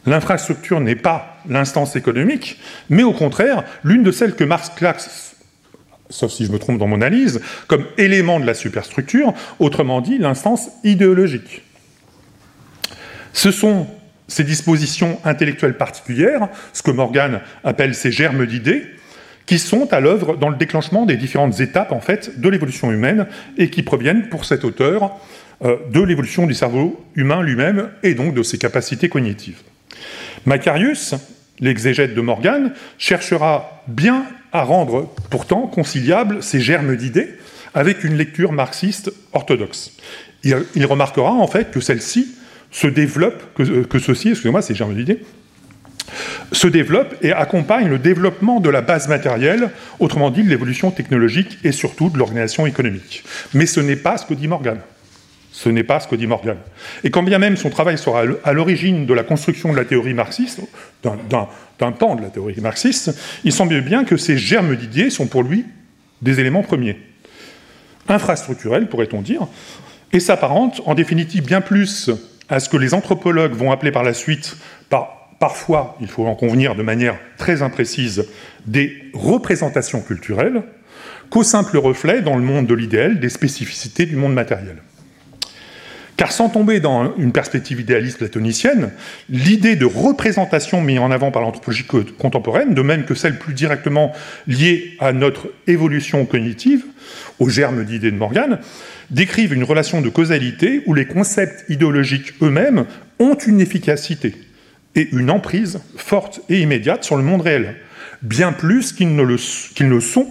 L'infrastructure 0.04 0.80
n'est 0.80 0.96
pas 0.96 1.38
l'instance 1.48 1.96
économique, 1.96 2.60
mais 2.90 3.04
au 3.04 3.12
contraire, 3.12 3.64
l'une 3.84 4.02
de 4.02 4.10
celles 4.10 4.34
que 4.34 4.44
Marx 4.44 4.70
classe, 4.70 5.36
sauf 6.10 6.32
si 6.32 6.44
je 6.44 6.52
me 6.52 6.58
trompe 6.58 6.78
dans 6.78 6.88
mon 6.88 6.96
analyse, 6.96 7.40
comme 7.68 7.86
élément 7.98 8.40
de 8.40 8.46
la 8.46 8.54
superstructure, 8.54 9.32
autrement 9.60 10.00
dit, 10.00 10.18
l'instance 10.18 10.70
idéologique. 10.84 11.62
Ce 13.32 13.50
sont 13.50 13.86
ces 14.28 14.44
dispositions 14.44 15.18
intellectuelles 15.24 15.76
particulières, 15.76 16.48
ce 16.72 16.82
que 16.82 16.90
Morgan 16.90 17.40
appelle 17.64 17.94
ces 17.94 18.10
germes 18.10 18.46
d'idées, 18.46 18.84
qui 19.46 19.58
sont 19.58 19.92
à 19.92 20.00
l'œuvre 20.00 20.36
dans 20.36 20.48
le 20.48 20.56
déclenchement 20.56 21.06
des 21.06 21.16
différentes 21.16 21.60
étapes 21.60 21.92
en 21.92 22.00
fait 22.00 22.40
de 22.40 22.48
l'évolution 22.48 22.90
humaine 22.92 23.26
et 23.58 23.70
qui 23.70 23.82
proviennent 23.82 24.28
pour 24.28 24.44
cet 24.44 24.64
auteur 24.64 25.18
de 25.62 26.00
l'évolution 26.00 26.46
du 26.46 26.54
cerveau 26.54 27.04
humain 27.14 27.42
lui-même 27.42 27.90
et 28.02 28.14
donc 28.14 28.34
de 28.34 28.42
ses 28.42 28.58
capacités 28.58 29.08
cognitives. 29.08 29.60
Macarius, 30.44 31.14
l'exégète 31.60 32.14
de 32.14 32.20
Morgan, 32.20 32.72
cherchera 32.98 33.82
bien 33.86 34.24
à 34.52 34.64
rendre 34.64 35.14
pourtant 35.30 35.66
conciliables 35.66 36.42
ces 36.42 36.60
germes 36.60 36.96
d'idées 36.96 37.30
avec 37.74 38.04
une 38.04 38.16
lecture 38.16 38.52
marxiste 38.52 39.12
orthodoxe. 39.32 39.92
Il, 40.44 40.86
remarquera 40.86 41.30
en 41.30 41.46
fait 41.46 41.70
que 41.70 41.80
celle-ci 41.80 42.34
se 42.70 42.86
développe, 42.86 43.42
que, 43.54 43.84
que 43.84 43.98
ceci, 43.98 44.30
excusez-moi, 44.30 44.60
ces 44.60 44.74
germes 44.74 44.94
d'idées, 44.94 45.20
se 46.50 46.66
développe 46.66 47.14
et 47.22 47.32
accompagne 47.32 47.88
le 47.88 47.98
développement 47.98 48.60
de 48.60 48.68
la 48.68 48.82
base 48.82 49.08
matérielle, 49.08 49.70
autrement 50.00 50.30
dit 50.30 50.42
de 50.42 50.48
l'évolution 50.48 50.90
technologique 50.90 51.58
et 51.64 51.72
surtout 51.72 52.10
de 52.10 52.18
l'organisation 52.18 52.66
économique. 52.66 53.24
Mais 53.54 53.66
ce 53.66 53.80
n'est 53.80 53.96
pas 53.96 54.18
ce 54.18 54.26
que 54.26 54.34
dit 54.34 54.48
Morgan. 54.48 54.78
Ce 55.52 55.68
n'est 55.68 55.84
pas 55.84 56.00
ce 56.00 56.08
que 56.08 56.16
dit 56.16 56.26
Morgan. 56.26 56.56
Et 57.04 57.10
quand 57.10 57.22
bien 57.22 57.38
même 57.38 57.56
son 57.56 57.68
travail 57.68 57.98
sera 57.98 58.24
à 58.42 58.52
l'origine 58.52 59.04
de 59.04 59.14
la 59.14 59.22
construction 59.22 59.70
de 59.70 59.76
la 59.76 59.84
théorie 59.84 60.14
marxiste, 60.14 60.60
d'un 61.02 61.92
pan 61.92 62.16
de 62.16 62.22
la 62.22 62.30
théorie 62.30 62.60
marxiste, 62.60 63.14
il 63.44 63.52
semble 63.52 63.80
bien 63.82 64.04
que 64.04 64.16
ces 64.16 64.38
germes 64.38 64.74
d'idées 64.76 65.10
sont 65.10 65.26
pour 65.26 65.42
lui 65.42 65.66
des 66.22 66.40
éléments 66.40 66.62
premiers. 66.62 66.98
Infrastructurels, 68.08 68.88
pourrait-on 68.88 69.20
dire, 69.20 69.46
et 70.12 70.20
s'apparentent 70.20 70.80
en 70.86 70.94
définitive 70.94 71.44
bien 71.44 71.60
plus 71.60 72.10
à 72.48 72.58
ce 72.58 72.68
que 72.68 72.76
les 72.76 72.94
anthropologues 72.94 73.52
vont 73.52 73.72
appeler 73.72 73.92
par 73.92 74.02
la 74.02 74.14
suite, 74.14 74.56
par, 74.88 75.30
parfois, 75.38 75.96
il 76.00 76.08
faut 76.08 76.26
en 76.26 76.34
convenir 76.34 76.74
de 76.74 76.82
manière 76.82 77.18
très 77.36 77.62
imprécise, 77.62 78.26
des 78.66 79.10
représentations 79.12 80.00
culturelles, 80.00 80.62
qu'au 81.30 81.42
simple 81.42 81.78
reflet, 81.78 82.22
dans 82.22 82.36
le 82.36 82.42
monde 82.42 82.66
de 82.66 82.74
l'idéal, 82.74 83.20
des 83.20 83.28
spécificités 83.28 84.06
du 84.06 84.16
monde 84.16 84.34
matériel. 84.34 84.76
Car 86.22 86.30
sans 86.30 86.48
tomber 86.48 86.78
dans 86.78 87.16
une 87.16 87.32
perspective 87.32 87.80
idéaliste 87.80 88.18
platonicienne, 88.18 88.92
l'idée 89.28 89.74
de 89.74 89.84
représentation 89.84 90.80
mise 90.80 91.00
en 91.00 91.10
avant 91.10 91.32
par 91.32 91.42
l'anthropologie 91.42 91.84
contemporaine, 92.16 92.74
de 92.74 92.82
même 92.82 93.04
que 93.04 93.16
celle 93.16 93.40
plus 93.40 93.54
directement 93.54 94.12
liée 94.46 94.96
à 95.00 95.12
notre 95.12 95.48
évolution 95.66 96.24
cognitive, 96.24 96.84
aux 97.40 97.48
germes 97.48 97.84
d'idées 97.84 98.12
de 98.12 98.16
Morgan, 98.16 98.60
décrivent 99.10 99.52
une 99.52 99.64
relation 99.64 100.00
de 100.00 100.08
causalité 100.08 100.84
où 100.86 100.94
les 100.94 101.06
concepts 101.06 101.68
idéologiques 101.68 102.34
eux-mêmes 102.40 102.84
ont 103.18 103.34
une 103.34 103.60
efficacité 103.60 104.36
et 104.94 105.08
une 105.10 105.28
emprise 105.28 105.80
forte 105.96 106.40
et 106.48 106.60
immédiate 106.60 107.02
sur 107.02 107.16
le 107.16 107.24
monde 107.24 107.40
réel, 107.40 107.74
bien 108.22 108.52
plus 108.52 108.92
qu'ils 108.92 109.16
ne, 109.16 109.24
le, 109.24 109.38
sont. 109.38 110.28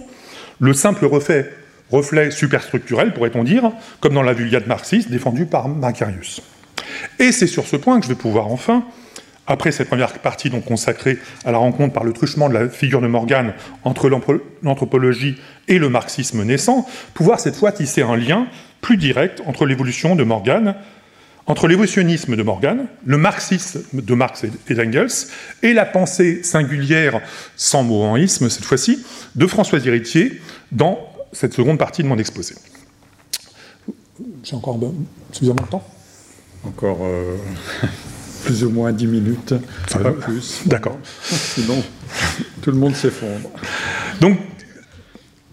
Le 0.58 0.72
simple 0.72 1.04
reflet 1.04 1.50
reflet 1.92 2.30
superstructurel, 2.30 3.12
pourrait-on 3.12 3.44
dire, 3.44 3.70
comme 4.00 4.14
dans 4.14 4.22
la 4.22 4.32
vulgate 4.32 4.66
marxiste 4.66 5.10
défendue 5.10 5.46
par 5.46 5.68
Macarius. 5.68 6.42
Et 7.18 7.30
c'est 7.32 7.46
sur 7.46 7.66
ce 7.66 7.76
point 7.76 7.98
que 8.00 8.06
je 8.06 8.10
vais 8.10 8.16
pouvoir 8.16 8.48
enfin, 8.48 8.84
après 9.46 9.72
cette 9.72 9.88
première 9.88 10.12
partie 10.18 10.50
consacrée 10.50 11.18
à 11.44 11.52
la 11.52 11.58
rencontre 11.58 11.92
par 11.92 12.04
le 12.04 12.12
truchement 12.12 12.48
de 12.48 12.54
la 12.54 12.68
figure 12.68 13.00
de 13.00 13.06
Morgan 13.06 13.54
entre 13.84 14.08
l'anthropologie 14.08 15.36
et 15.68 15.78
le 15.78 15.88
marxisme 15.88 16.44
naissant, 16.44 16.86
pouvoir 17.14 17.40
cette 17.40 17.56
fois 17.56 17.72
tisser 17.72 18.02
un 18.02 18.16
lien 18.16 18.46
plus 18.80 18.96
direct 18.96 19.42
entre 19.46 19.66
l'évolution 19.66 20.16
de 20.16 20.24
Morgan, 20.24 20.74
entre 21.46 21.66
l'évolutionnisme 21.66 22.36
de 22.36 22.42
Morgan, 22.42 22.86
le 23.04 23.18
marxisme 23.18 23.82
de 23.92 24.14
Marx 24.14 24.44
et 24.68 24.74
d'Engels, 24.74 25.08
et 25.62 25.72
la 25.72 25.84
pensée 25.84 26.42
singulière, 26.44 27.20
sans 27.56 27.82
mot 27.82 28.16
cette 28.26 28.64
fois-ci, 28.64 29.04
de 29.34 29.46
François 29.46 29.80
Héritier 29.84 30.40
dans 30.70 31.11
cette 31.32 31.54
seconde 31.54 31.78
partie 31.78 32.02
de 32.02 32.08
mon 32.08 32.18
exposé. 32.18 32.54
J'ai 34.44 34.54
encore 34.54 34.78
suffisamment 35.32 35.62
de 35.62 35.68
temps 35.68 35.88
Encore 36.64 36.98
euh, 37.02 37.36
plus 38.44 38.64
ou 38.64 38.70
moins 38.70 38.92
10 38.92 39.06
minutes, 39.06 39.54
pas 39.90 40.12
plus. 40.12 40.62
D'accord. 40.66 40.98
Sinon, 41.22 41.82
tout 42.60 42.70
le 42.70 42.76
monde 42.76 42.94
s'effondre. 42.94 43.50
Donc, 44.20 44.38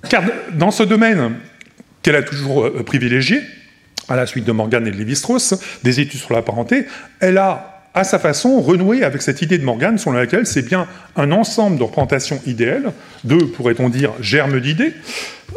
car 0.09 0.23
dans 0.53 0.71
ce 0.71 0.83
domaine 0.83 1.35
qu'elle 2.01 2.15
a 2.15 2.23
toujours 2.23 2.65
euh, 2.65 2.83
privilégié, 2.83 3.41
à 4.07 4.15
la 4.15 4.25
suite 4.25 4.45
de 4.45 4.51
Morgan 4.51 4.85
et 4.87 4.91
de 4.91 4.97
Lévi-Strauss, 4.97 5.55
des 5.83 5.99
études 5.99 6.19
sur 6.19 6.33
la 6.33 6.41
parenté, 6.41 6.85
elle 7.19 7.37
a 7.37 7.78
à 7.93 8.03
sa 8.03 8.19
façon, 8.19 8.61
renouer 8.61 9.03
avec 9.03 9.21
cette 9.21 9.41
idée 9.41 9.57
de 9.57 9.63
Morgan 9.63 9.97
selon 9.97 10.15
laquelle 10.15 10.45
c'est 10.45 10.61
bien 10.61 10.87
un 11.15 11.31
ensemble 11.31 11.77
de 11.77 11.83
représentations 11.83 12.39
idéales, 12.45 12.91
de, 13.23 13.35
pourrait-on 13.35 13.89
dire, 13.89 14.13
germes 14.19 14.59
d'idées, 14.59 14.93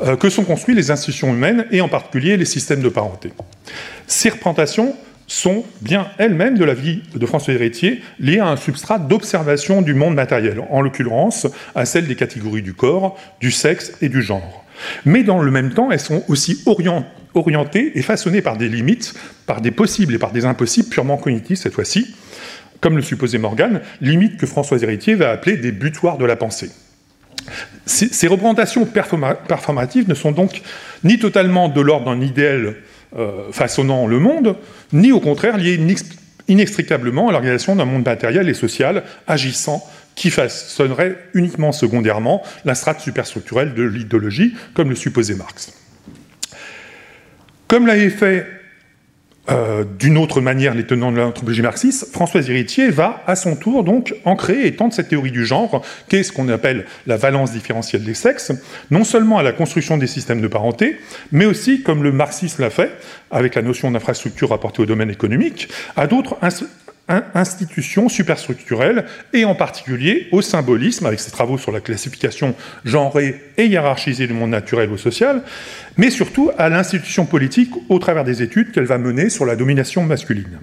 euh, 0.02 0.16
que 0.16 0.30
sont 0.30 0.44
construites 0.44 0.76
les 0.76 0.90
institutions 0.90 1.32
humaines 1.32 1.66
et 1.70 1.80
en 1.80 1.88
particulier 1.88 2.36
les 2.36 2.44
systèmes 2.44 2.80
de 2.80 2.88
parenté. 2.88 3.32
Ces 4.06 4.30
représentations 4.30 4.96
sont 5.26 5.64
bien 5.80 6.08
elles-mêmes 6.18 6.58
de 6.58 6.64
la 6.64 6.74
vie 6.74 7.02
de 7.14 7.26
François 7.26 7.54
Héritier 7.54 8.02
liées 8.18 8.40
à 8.40 8.48
un 8.48 8.56
substrat 8.56 8.98
d'observation 8.98 9.82
du 9.82 9.94
monde 9.94 10.14
matériel, 10.14 10.62
en 10.70 10.80
l'occurrence 10.80 11.46
à 11.74 11.84
celle 11.84 12.06
des 12.06 12.16
catégories 12.16 12.62
du 12.62 12.74
corps, 12.74 13.16
du 13.40 13.50
sexe 13.50 13.92
et 14.02 14.08
du 14.08 14.22
genre. 14.22 14.61
Mais 15.04 15.22
dans 15.22 15.40
le 15.40 15.50
même 15.50 15.72
temps, 15.72 15.90
elles 15.90 16.00
sont 16.00 16.24
aussi 16.28 16.62
orientées 17.34 17.92
et 17.94 18.02
façonnées 18.02 18.42
par 18.42 18.56
des 18.56 18.68
limites, 18.68 19.14
par 19.46 19.60
des 19.60 19.70
possibles 19.70 20.14
et 20.14 20.18
par 20.18 20.32
des 20.32 20.44
impossibles 20.44 20.88
purement 20.88 21.16
cognitifs 21.16 21.60
cette 21.60 21.74
fois-ci, 21.74 22.14
comme 22.80 22.96
le 22.96 23.02
supposait 23.02 23.38
Morgan, 23.38 23.80
limites 24.00 24.36
que 24.36 24.46
François 24.46 24.82
Héritier 24.82 25.14
va 25.14 25.30
appeler 25.30 25.56
des 25.56 25.72
butoirs 25.72 26.18
de 26.18 26.24
la 26.24 26.36
pensée. 26.36 26.70
Ces, 27.86 28.28
représentations 28.28 28.86
performatives 28.86 30.08
ne 30.08 30.14
sont 30.14 30.32
donc 30.32 30.62
ni 31.02 31.18
totalement 31.18 31.68
de 31.68 31.80
l'ordre 31.80 32.06
d'un 32.06 32.20
idéal 32.20 32.76
euh, 33.16 33.50
façonnant 33.50 34.06
le 34.06 34.18
monde, 34.18 34.56
ni 34.92 35.10
au 35.12 35.20
contraire 35.20 35.58
liées 35.58 35.80
inextricablement 36.48 37.28
à 37.28 37.32
l'organisation 37.32 37.76
d'un 37.76 37.84
monde 37.84 38.04
matériel 38.04 38.48
et 38.48 38.54
social 38.54 39.02
agissant 39.26 39.84
qui 40.14 40.30
façonnerait 40.30 41.16
uniquement 41.34 41.72
secondairement 41.72 42.42
la 42.64 42.74
strate 42.74 43.00
superstructurelle 43.00 43.74
de 43.74 43.82
l'idéologie, 43.82 44.54
comme 44.74 44.90
le 44.90 44.94
supposait 44.94 45.34
Marx. 45.34 45.72
Comme 47.68 47.86
l'avait 47.86 48.10
fait 48.10 48.46
euh, 49.50 49.82
d'une 49.98 50.18
autre 50.18 50.40
manière 50.40 50.72
les 50.72 50.86
tenants 50.86 51.10
de 51.10 51.16
l'anthropologie 51.16 51.62
marxiste, 51.62 52.12
François 52.12 52.42
Héritier 52.42 52.90
va 52.90 53.24
à 53.26 53.34
son 53.34 53.56
tour 53.56 53.82
donc 53.82 54.14
ancrer 54.24 54.66
et 54.66 54.76
tendre 54.76 54.94
cette 54.94 55.08
théorie 55.08 55.32
du 55.32 55.44
genre, 55.44 55.84
qu'est 56.08 56.22
ce 56.22 56.30
qu'on 56.30 56.48
appelle 56.48 56.86
la 57.08 57.16
valence 57.16 57.50
différentielle 57.50 58.04
des 58.04 58.14
sexes, 58.14 58.52
non 58.92 59.02
seulement 59.02 59.38
à 59.38 59.42
la 59.42 59.50
construction 59.50 59.96
des 59.96 60.06
systèmes 60.06 60.40
de 60.40 60.46
parenté, 60.46 60.96
mais 61.32 61.44
aussi, 61.44 61.82
comme 61.82 62.04
le 62.04 62.12
marxisme 62.12 62.62
l'a 62.62 62.70
fait, 62.70 62.92
avec 63.32 63.56
la 63.56 63.62
notion 63.62 63.90
d'infrastructure 63.90 64.50
rapportée 64.50 64.82
au 64.82 64.86
domaine 64.86 65.10
économique, 65.10 65.68
à 65.96 66.06
d'autres 66.06 66.36
institutions 67.34 68.08
superstructurelles, 68.08 69.04
et 69.32 69.44
en 69.44 69.54
particulier 69.54 70.28
au 70.32 70.42
symbolisme, 70.42 71.06
avec 71.06 71.20
ses 71.20 71.30
travaux 71.30 71.58
sur 71.58 71.72
la 71.72 71.80
classification 71.80 72.54
genrée 72.84 73.42
et 73.56 73.66
hiérarchisée 73.66 74.26
du 74.26 74.32
monde 74.32 74.50
naturel 74.50 74.90
ou 74.90 74.98
social, 74.98 75.42
mais 75.96 76.10
surtout 76.10 76.50
à 76.58 76.68
l'institution 76.68 77.26
politique 77.26 77.70
au 77.88 77.98
travers 77.98 78.24
des 78.24 78.42
études 78.42 78.72
qu'elle 78.72 78.84
va 78.84 78.98
mener 78.98 79.30
sur 79.30 79.44
la 79.44 79.56
domination 79.56 80.04
masculine. 80.04 80.58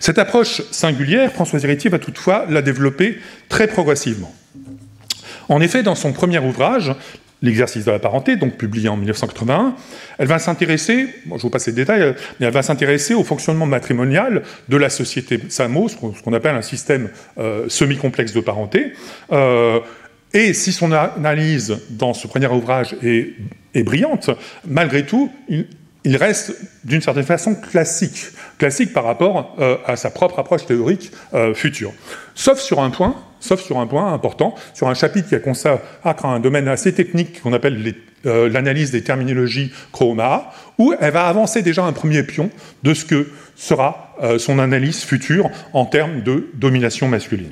Cette 0.00 0.18
approche 0.18 0.62
singulière, 0.70 1.32
François 1.32 1.62
Héritier 1.62 1.90
va 1.90 1.98
toutefois 1.98 2.46
la 2.48 2.62
développer 2.62 3.18
très 3.48 3.66
progressivement. 3.66 4.34
En 5.48 5.60
effet, 5.60 5.82
dans 5.82 5.94
son 5.94 6.12
premier 6.12 6.38
ouvrage, 6.38 6.94
L'exercice 7.42 7.84
de 7.84 7.90
la 7.90 7.98
parenté, 7.98 8.36
donc 8.36 8.56
publié 8.56 8.88
en 8.88 8.96
1981, 8.96 9.74
elle 10.18 10.28
va 10.28 10.38
s'intéresser, 10.38 11.08
je 11.26 11.42
vous 11.42 11.50
passe 11.50 11.66
les 11.66 11.72
détails, 11.72 12.14
mais 12.38 12.46
elle 12.46 12.52
va 12.52 12.62
s'intéresser 12.62 13.14
au 13.14 13.24
fonctionnement 13.24 13.66
matrimonial 13.66 14.42
de 14.68 14.76
la 14.76 14.88
société 14.88 15.40
SAMO, 15.48 15.88
ce 15.88 15.96
qu'on 15.96 16.32
appelle 16.32 16.54
un 16.54 16.62
système 16.62 17.10
euh, 17.38 17.68
semi-complexe 17.68 18.32
de 18.32 18.40
parenté. 18.40 18.92
Euh, 19.32 19.80
et 20.32 20.54
si 20.54 20.72
son 20.72 20.92
analyse 20.92 21.78
dans 21.90 22.14
ce 22.14 22.28
premier 22.28 22.46
ouvrage 22.46 22.96
est, 23.02 23.34
brillante, 23.82 24.30
malgré 24.66 25.04
tout, 25.04 25.32
il, 25.48 26.16
reste 26.16 26.56
d'une 26.84 27.00
certaine 27.00 27.24
façon 27.24 27.56
classique, 27.56 28.26
classique 28.56 28.92
par 28.92 29.04
rapport 29.04 29.56
euh, 29.58 29.76
à 29.84 29.96
sa 29.96 30.10
propre 30.10 30.38
approche 30.38 30.64
théorique 30.64 31.10
future. 31.54 31.92
Sauf 32.34 32.60
sur 32.60 32.80
un 32.80 32.90
point, 32.90 33.16
sauf 33.42 33.60
sur 33.60 33.78
un 33.78 33.86
point 33.86 34.12
important, 34.12 34.54
sur 34.72 34.88
un 34.88 34.94
chapitre 34.94 35.28
qui 35.28 35.34
a 35.34 35.40
consacré 35.40 35.82
à 36.04 36.26
un 36.26 36.40
domaine 36.40 36.68
assez 36.68 36.94
technique 36.94 37.42
qu'on 37.42 37.52
appelle 37.52 37.94
euh, 38.24 38.48
l'analyse 38.48 38.92
des 38.92 39.02
terminologies 39.02 39.72
chroma, 39.90 40.52
où 40.78 40.94
elle 40.98 41.12
va 41.12 41.26
avancer 41.26 41.60
déjà 41.60 41.84
un 41.84 41.92
premier 41.92 42.22
pion 42.22 42.50
de 42.82 42.94
ce 42.94 43.04
que 43.04 43.30
sera 43.56 44.14
euh, 44.22 44.38
son 44.38 44.58
analyse 44.58 45.02
future 45.02 45.50
en 45.72 45.84
termes 45.84 46.22
de 46.22 46.50
domination 46.54 47.08
masculine. 47.08 47.50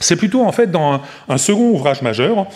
C'est 0.00 0.16
plutôt 0.16 0.42
en 0.42 0.52
fait 0.52 0.70
dans 0.70 1.02
un, 1.28 1.38
second 1.38 1.70
ouvrage 1.70 2.02
majeur, 2.02 2.46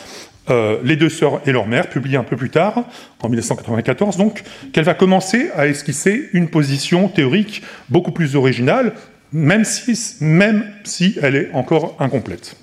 euh, 0.50 0.78
Les 0.82 0.96
deux 0.96 1.10
sœurs 1.10 1.42
et 1.46 1.52
leur 1.52 1.66
mère, 1.66 1.90
publié 1.90 2.16
un 2.16 2.24
peu 2.24 2.36
plus 2.36 2.48
tard, 2.48 2.84
en 3.20 3.28
1994, 3.28 4.16
donc, 4.16 4.42
qu'elle 4.72 4.84
va 4.84 4.94
commencer 4.94 5.50
à 5.54 5.66
esquisser 5.66 6.30
une 6.32 6.48
position 6.48 7.08
théorique 7.08 7.62
beaucoup 7.90 8.12
plus 8.12 8.34
originale, 8.34 8.94
même 9.32 9.64
si, 9.64 11.18
elle 11.22 11.36
est 11.36 11.50
encore 11.52 11.96
incomplète. 11.98 12.56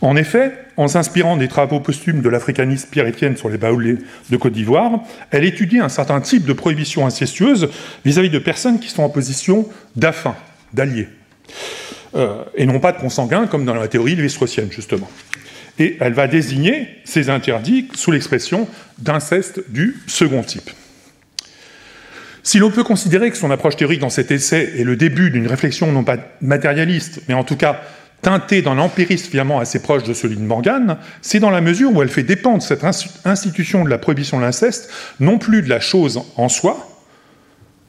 En 0.00 0.16
effet, 0.16 0.52
en 0.76 0.88
s'inspirant 0.88 1.36
des 1.36 1.46
travaux 1.46 1.78
posthumes 1.78 2.22
de 2.22 2.28
l'africaniste 2.28 2.90
Pierre-Étienne 2.90 3.36
sur 3.36 3.48
les 3.48 3.58
baoulés 3.58 3.98
de 4.30 4.36
Côte 4.36 4.52
d'Ivoire, 4.52 5.00
elle 5.30 5.44
étudie 5.44 5.78
un 5.78 5.88
certain 5.88 6.20
type 6.20 6.44
de 6.44 6.52
prohibition 6.52 7.06
incestueuse 7.06 7.68
vis-à-vis 8.04 8.30
de 8.30 8.40
personnes 8.40 8.80
qui 8.80 8.88
sont 8.88 9.04
en 9.04 9.08
position 9.08 9.68
d'affin, 9.94 10.34
d'alliés, 10.72 11.08
euh, 12.16 12.42
et 12.56 12.66
non 12.66 12.80
pas 12.80 12.92
de 12.92 12.98
consanguins, 12.98 13.46
comme 13.46 13.64
dans 13.64 13.74
la 13.74 13.86
théorie 13.86 14.16
lévi-straussienne, 14.16 14.72
justement. 14.72 15.08
Et 15.78 15.96
elle 16.00 16.14
va 16.14 16.26
désigner 16.26 16.88
ces 17.04 17.30
interdits 17.30 17.88
sous 17.94 18.10
l'expression 18.10 18.68
d'inceste 18.98 19.62
du 19.70 19.96
second 20.06 20.42
type. 20.42 20.70
Si 22.42 22.58
l'on 22.58 22.70
peut 22.70 22.84
considérer 22.84 23.30
que 23.30 23.36
son 23.36 23.50
approche 23.50 23.76
théorique 23.76 24.00
dans 24.00 24.10
cet 24.10 24.30
essai 24.30 24.72
est 24.78 24.84
le 24.84 24.96
début 24.96 25.30
d'une 25.30 25.46
réflexion 25.46 25.92
non 25.92 26.02
pas 26.02 26.16
matérialiste, 26.40 27.20
mais 27.28 27.34
en 27.34 27.44
tout 27.44 27.56
cas 27.56 27.80
teintée 28.20 28.62
d'un 28.62 28.78
empirisme 28.78 29.30
finalement 29.30 29.58
assez 29.58 29.82
proche 29.82 30.04
de 30.04 30.14
celui 30.14 30.36
de 30.36 30.42
Morgan, 30.42 30.96
c'est 31.20 31.40
dans 31.40 31.50
la 31.50 31.60
mesure 31.60 31.92
où 31.92 32.02
elle 32.02 32.08
fait 32.08 32.22
dépendre 32.22 32.62
cette 32.62 32.84
institution 33.24 33.84
de 33.84 33.90
la 33.90 33.98
prohibition 33.98 34.38
de 34.38 34.44
l'inceste 34.44 34.90
non 35.20 35.38
plus 35.38 35.62
de 35.62 35.68
la 35.68 35.80
chose 35.80 36.22
en 36.36 36.48
soi, 36.48 36.88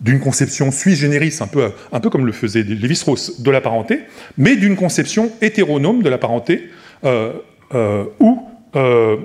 d'une 0.02 0.20
conception 0.20 0.72
sui 0.72 0.96
generis, 0.96 1.38
un 1.40 1.48
peu, 1.48 2.10
comme 2.10 2.26
le 2.26 2.32
faisait 2.32 2.64
Lévi-Strauss, 2.64 3.42
de 3.42 3.52
la 3.52 3.62
parenté, 3.62 4.02
mais 4.38 4.56
d'une 4.56 4.76
conception 4.76 5.32
hétéronome 5.42 6.04
de 6.04 6.10
la 6.10 6.18
parenté, 6.18 6.70
euh, 7.06 7.34
euh, 7.74 8.06
ou, 8.20 8.42
euh, 8.76 9.18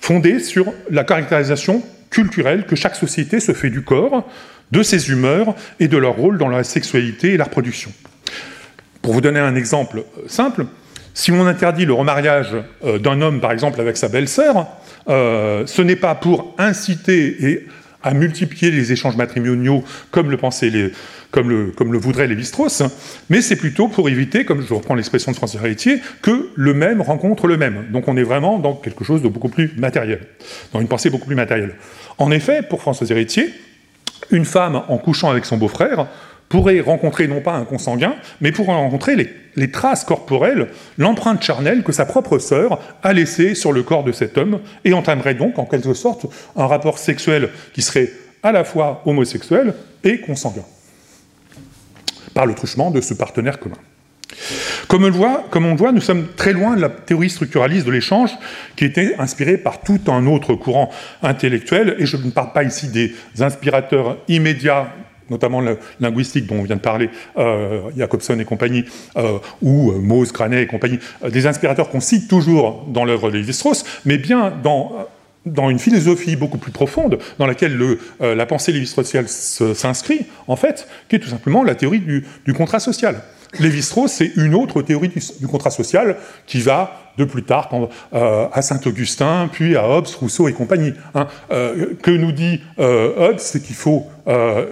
fondée 0.00 0.38
sur 0.40 0.72
la 0.90 1.04
caractérisation 1.04 1.82
culturelle 2.12 2.66
que 2.66 2.76
chaque 2.76 2.94
société 2.94 3.40
se 3.40 3.52
fait 3.52 3.70
du 3.70 3.82
corps, 3.82 4.28
de 4.70 4.82
ses 4.82 5.10
humeurs 5.10 5.56
et 5.80 5.88
de 5.88 5.96
leur 5.96 6.14
rôle 6.14 6.38
dans 6.38 6.48
la 6.48 6.62
sexualité 6.62 7.32
et 7.32 7.36
la 7.36 7.44
reproduction. 7.44 7.90
Pour 9.00 9.14
vous 9.14 9.20
donner 9.20 9.40
un 9.40 9.56
exemple 9.56 10.04
simple, 10.28 10.66
si 11.14 11.32
on 11.32 11.46
interdit 11.46 11.84
le 11.84 11.92
remariage 11.92 12.54
euh, 12.84 12.98
d'un 12.98 13.20
homme, 13.20 13.40
par 13.40 13.52
exemple, 13.52 13.80
avec 13.80 13.96
sa 13.96 14.08
belle-sœur, 14.08 14.66
euh, 15.08 15.66
ce 15.66 15.82
n'est 15.82 15.96
pas 15.96 16.14
pour 16.14 16.54
inciter 16.58 17.50
et 17.50 17.66
à 18.02 18.14
multiplier 18.14 18.70
les 18.70 18.92
échanges 18.92 19.16
matrimoniaux 19.16 19.84
comme 20.10 20.30
le 20.30 20.36
pensaient 20.36 20.70
les, 20.70 20.92
comme 21.30 21.48
le, 21.48 21.66
comme 21.70 21.92
le 21.92 21.98
voudraient 21.98 22.26
les 22.26 22.42
strauss 22.42 22.82
mais 23.30 23.40
c'est 23.40 23.56
plutôt 23.56 23.88
pour 23.88 24.08
éviter, 24.08 24.44
comme 24.44 24.64
je 24.66 24.74
reprends 24.74 24.94
l'expression 24.94 25.32
de 25.32 25.36
François 25.36 25.60
Héritier, 25.60 26.00
que 26.20 26.50
le 26.54 26.74
même 26.74 27.00
rencontre 27.00 27.46
le 27.46 27.56
même. 27.56 27.86
Donc 27.90 28.08
on 28.08 28.16
est 28.16 28.22
vraiment 28.22 28.58
dans 28.58 28.74
quelque 28.74 29.04
chose 29.04 29.22
de 29.22 29.28
beaucoup 29.28 29.48
plus 29.48 29.72
matériel, 29.76 30.20
dans 30.72 30.80
une 30.80 30.88
pensée 30.88 31.10
beaucoup 31.10 31.26
plus 31.26 31.36
matérielle. 31.36 31.74
En 32.18 32.30
effet, 32.30 32.62
pour 32.62 32.80
François 32.80 33.06
Héritier, 33.10 33.52
une 34.30 34.44
femme 34.44 34.82
en 34.88 34.98
couchant 34.98 35.30
avec 35.30 35.44
son 35.44 35.56
beau-frère 35.56 36.06
pourrait 36.48 36.80
rencontrer 36.80 37.28
non 37.28 37.40
pas 37.40 37.54
un 37.54 37.64
consanguin, 37.64 38.14
mais 38.42 38.52
pourrait 38.52 38.74
rencontrer 38.74 39.16
les, 39.56 39.70
traces 39.70 40.04
corporelles, 40.04 40.68
l'empreinte 40.98 41.42
charnelle 41.42 41.82
que 41.82 41.92
sa 41.92 42.04
propre 42.04 42.38
sœur 42.38 42.78
a 43.02 43.14
laissée 43.14 43.54
sur 43.54 43.72
le 43.72 43.82
corps 43.82 44.04
de 44.04 44.12
cet 44.12 44.36
homme, 44.36 44.60
et 44.84 44.92
entamerait 44.92 45.34
donc 45.34 45.58
en 45.58 45.64
quelque 45.64 45.94
sorte 45.94 46.26
un 46.54 46.66
rapport 46.66 46.98
sexuel 46.98 47.48
qui 47.72 47.80
serait 47.80 48.10
à 48.42 48.52
la 48.52 48.64
fois 48.64 49.02
homosexuel 49.06 49.74
et 50.04 50.20
consanguin, 50.20 50.64
par 52.34 52.44
le 52.44 52.54
truchement 52.54 52.90
de 52.90 53.00
ce 53.00 53.14
partenaire 53.14 53.58
commun. 53.58 53.78
Comme 54.88 55.04
on, 55.04 55.08
le 55.08 55.76
voit, 55.76 55.92
nous 55.92 56.00
sommes 56.00 56.28
très 56.36 56.52
loin 56.52 56.76
de 56.76 56.80
la 56.80 56.88
théorie 56.88 57.30
structuraliste 57.30 57.86
de 57.86 57.92
l'échange 57.92 58.30
qui 58.76 58.84
était 58.84 59.14
inspirée 59.18 59.56
par 59.56 59.80
tout 59.80 60.00
un 60.08 60.26
autre 60.26 60.54
courant 60.54 60.90
intellectuel, 61.22 61.96
et 61.98 62.06
je 62.06 62.16
ne 62.16 62.30
parle 62.30 62.52
pas 62.52 62.64
ici 62.64 62.88
des 62.88 63.14
inspirateurs 63.40 64.16
immédiats 64.28 64.88
notamment 65.30 65.60
le 65.60 65.78
linguistique 66.00 66.46
dont 66.46 66.56
on 66.56 66.62
vient 66.62 66.76
de 66.76 66.80
parler, 66.80 67.10
euh, 67.38 67.80
Jacobson 67.96 68.38
et 68.38 68.44
compagnie, 68.44 68.84
euh, 69.16 69.38
ou 69.62 69.90
euh, 69.90 69.98
Mose, 69.98 70.32
Granet 70.32 70.62
et 70.62 70.66
compagnie, 70.66 70.98
euh, 71.24 71.30
des 71.30 71.46
inspirateurs 71.46 71.88
qu'on 71.88 72.00
cite 72.00 72.28
toujours 72.28 72.84
dans 72.88 73.04
l'œuvre 73.04 73.30
de 73.30 73.38
Lévi-Strauss, 73.38 73.84
mais 74.04 74.18
bien 74.18 74.52
dans, 74.62 75.08
une 75.70 75.78
philosophie 75.78 76.36
beaucoup 76.36 76.58
plus 76.58 76.70
profonde, 76.70 77.18
dans 77.38 77.46
laquelle 77.46 77.76
le, 77.76 77.98
la 78.20 78.46
pensée 78.46 78.70
lévi-straussienne 78.70 79.26
s'inscrit, 79.26 80.26
en 80.46 80.54
fait, 80.54 80.86
qui 81.08 81.16
est 81.16 81.18
tout 81.18 81.30
simplement 81.30 81.64
la 81.64 81.74
théorie 81.74 82.00
du 82.00 82.54
contrat 82.54 82.78
social. 82.78 83.22
Lévi-Strauss, 83.58 84.12
c'est 84.12 84.32
une 84.36 84.54
autre 84.54 84.82
théorie 84.82 85.08
du, 85.08 85.46
contrat 85.46 85.70
social 85.70 86.16
qui 86.46 86.60
va 86.60 86.98
de 87.18 87.24
plus 87.24 87.42
tard 87.42 87.68
euh, 88.14 88.46
à 88.52 88.62
Saint-Augustin, 88.62 89.48
puis 89.52 89.76
à 89.76 89.86
Hobbes, 89.86 90.06
Rousseau 90.18 90.48
et 90.48 90.52
compagnie. 90.54 90.94
Hein. 91.14 91.26
Euh, 91.50 91.94
que 92.02 92.10
nous 92.10 92.32
dit 92.32 92.62
euh, 92.78 93.28
Hobbes, 93.30 93.38
c'est 93.38 93.62
qu'il 93.62 93.76
faut 93.76 94.06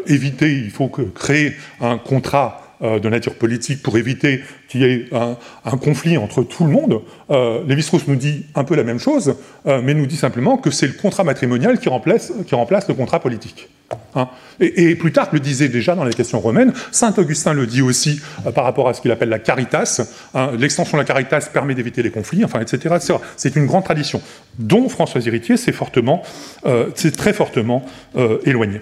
éviter, 0.06 0.52
il 0.52 0.70
faut 0.70 0.88
créer 0.88 1.56
un 1.80 1.98
contrat 1.98 2.69
de 2.80 3.08
nature 3.08 3.34
politique 3.34 3.82
pour 3.82 3.98
éviter 3.98 4.42
qu'il 4.68 4.80
y 4.80 4.84
ait 4.84 5.08
un, 5.12 5.76
conflit 5.76 6.16
entre 6.16 6.42
tout 6.42 6.64
le 6.64 6.70
monde. 6.70 7.02
Lévi-Strauss 7.28 8.06
nous 8.08 8.16
dit 8.16 8.46
un 8.54 8.64
peu 8.64 8.74
la 8.74 8.84
même 8.84 8.98
chose, 8.98 9.36
mais 9.66 9.94
nous 9.94 10.06
dit 10.06 10.16
simplement 10.16 10.56
que 10.56 10.70
c'est 10.70 10.86
le 10.86 10.94
contrat 10.94 11.24
matrimonial 11.24 11.78
qui 11.78 11.88
remplace, 11.88 12.32
qui 12.46 12.54
remplace 12.54 12.88
le 12.88 12.94
contrat 12.94 13.20
politique. 13.20 13.68
Hein. 14.14 14.28
Et, 14.60 14.94
plus 14.94 15.12
tard, 15.12 15.28
le 15.32 15.40
disait 15.40 15.68
déjà 15.68 15.94
dans 15.94 16.04
les 16.04 16.12
questions 16.12 16.40
romaines, 16.40 16.72
Saint 16.92 17.14
Augustin 17.16 17.52
le 17.52 17.66
dit 17.66 17.82
aussi 17.82 18.20
euh, 18.46 18.52
par 18.52 18.64
rapport 18.64 18.88
à 18.88 18.94
ce 18.94 19.00
qu'il 19.00 19.10
appelle 19.10 19.28
la 19.28 19.38
caritas. 19.38 20.02
Hein. 20.34 20.50
L'extension 20.58 20.96
de 20.96 21.02
la 21.02 21.06
caritas 21.06 21.48
permet 21.52 21.74
d'éviter 21.74 22.02
les 22.02 22.10
conflits, 22.10 22.44
enfin, 22.44 22.60
etc. 22.60 22.96
C'est 23.36 23.56
une 23.56 23.66
grande 23.66 23.84
tradition 23.84 24.20
dont 24.58 24.88
François 24.88 25.20
Héritier 25.26 25.56
s'est 25.56 25.72
fortement, 25.72 26.22
euh, 26.66 26.90
très 27.16 27.32
fortement 27.32 27.84
euh, 28.16 28.38
éloigné. 28.44 28.80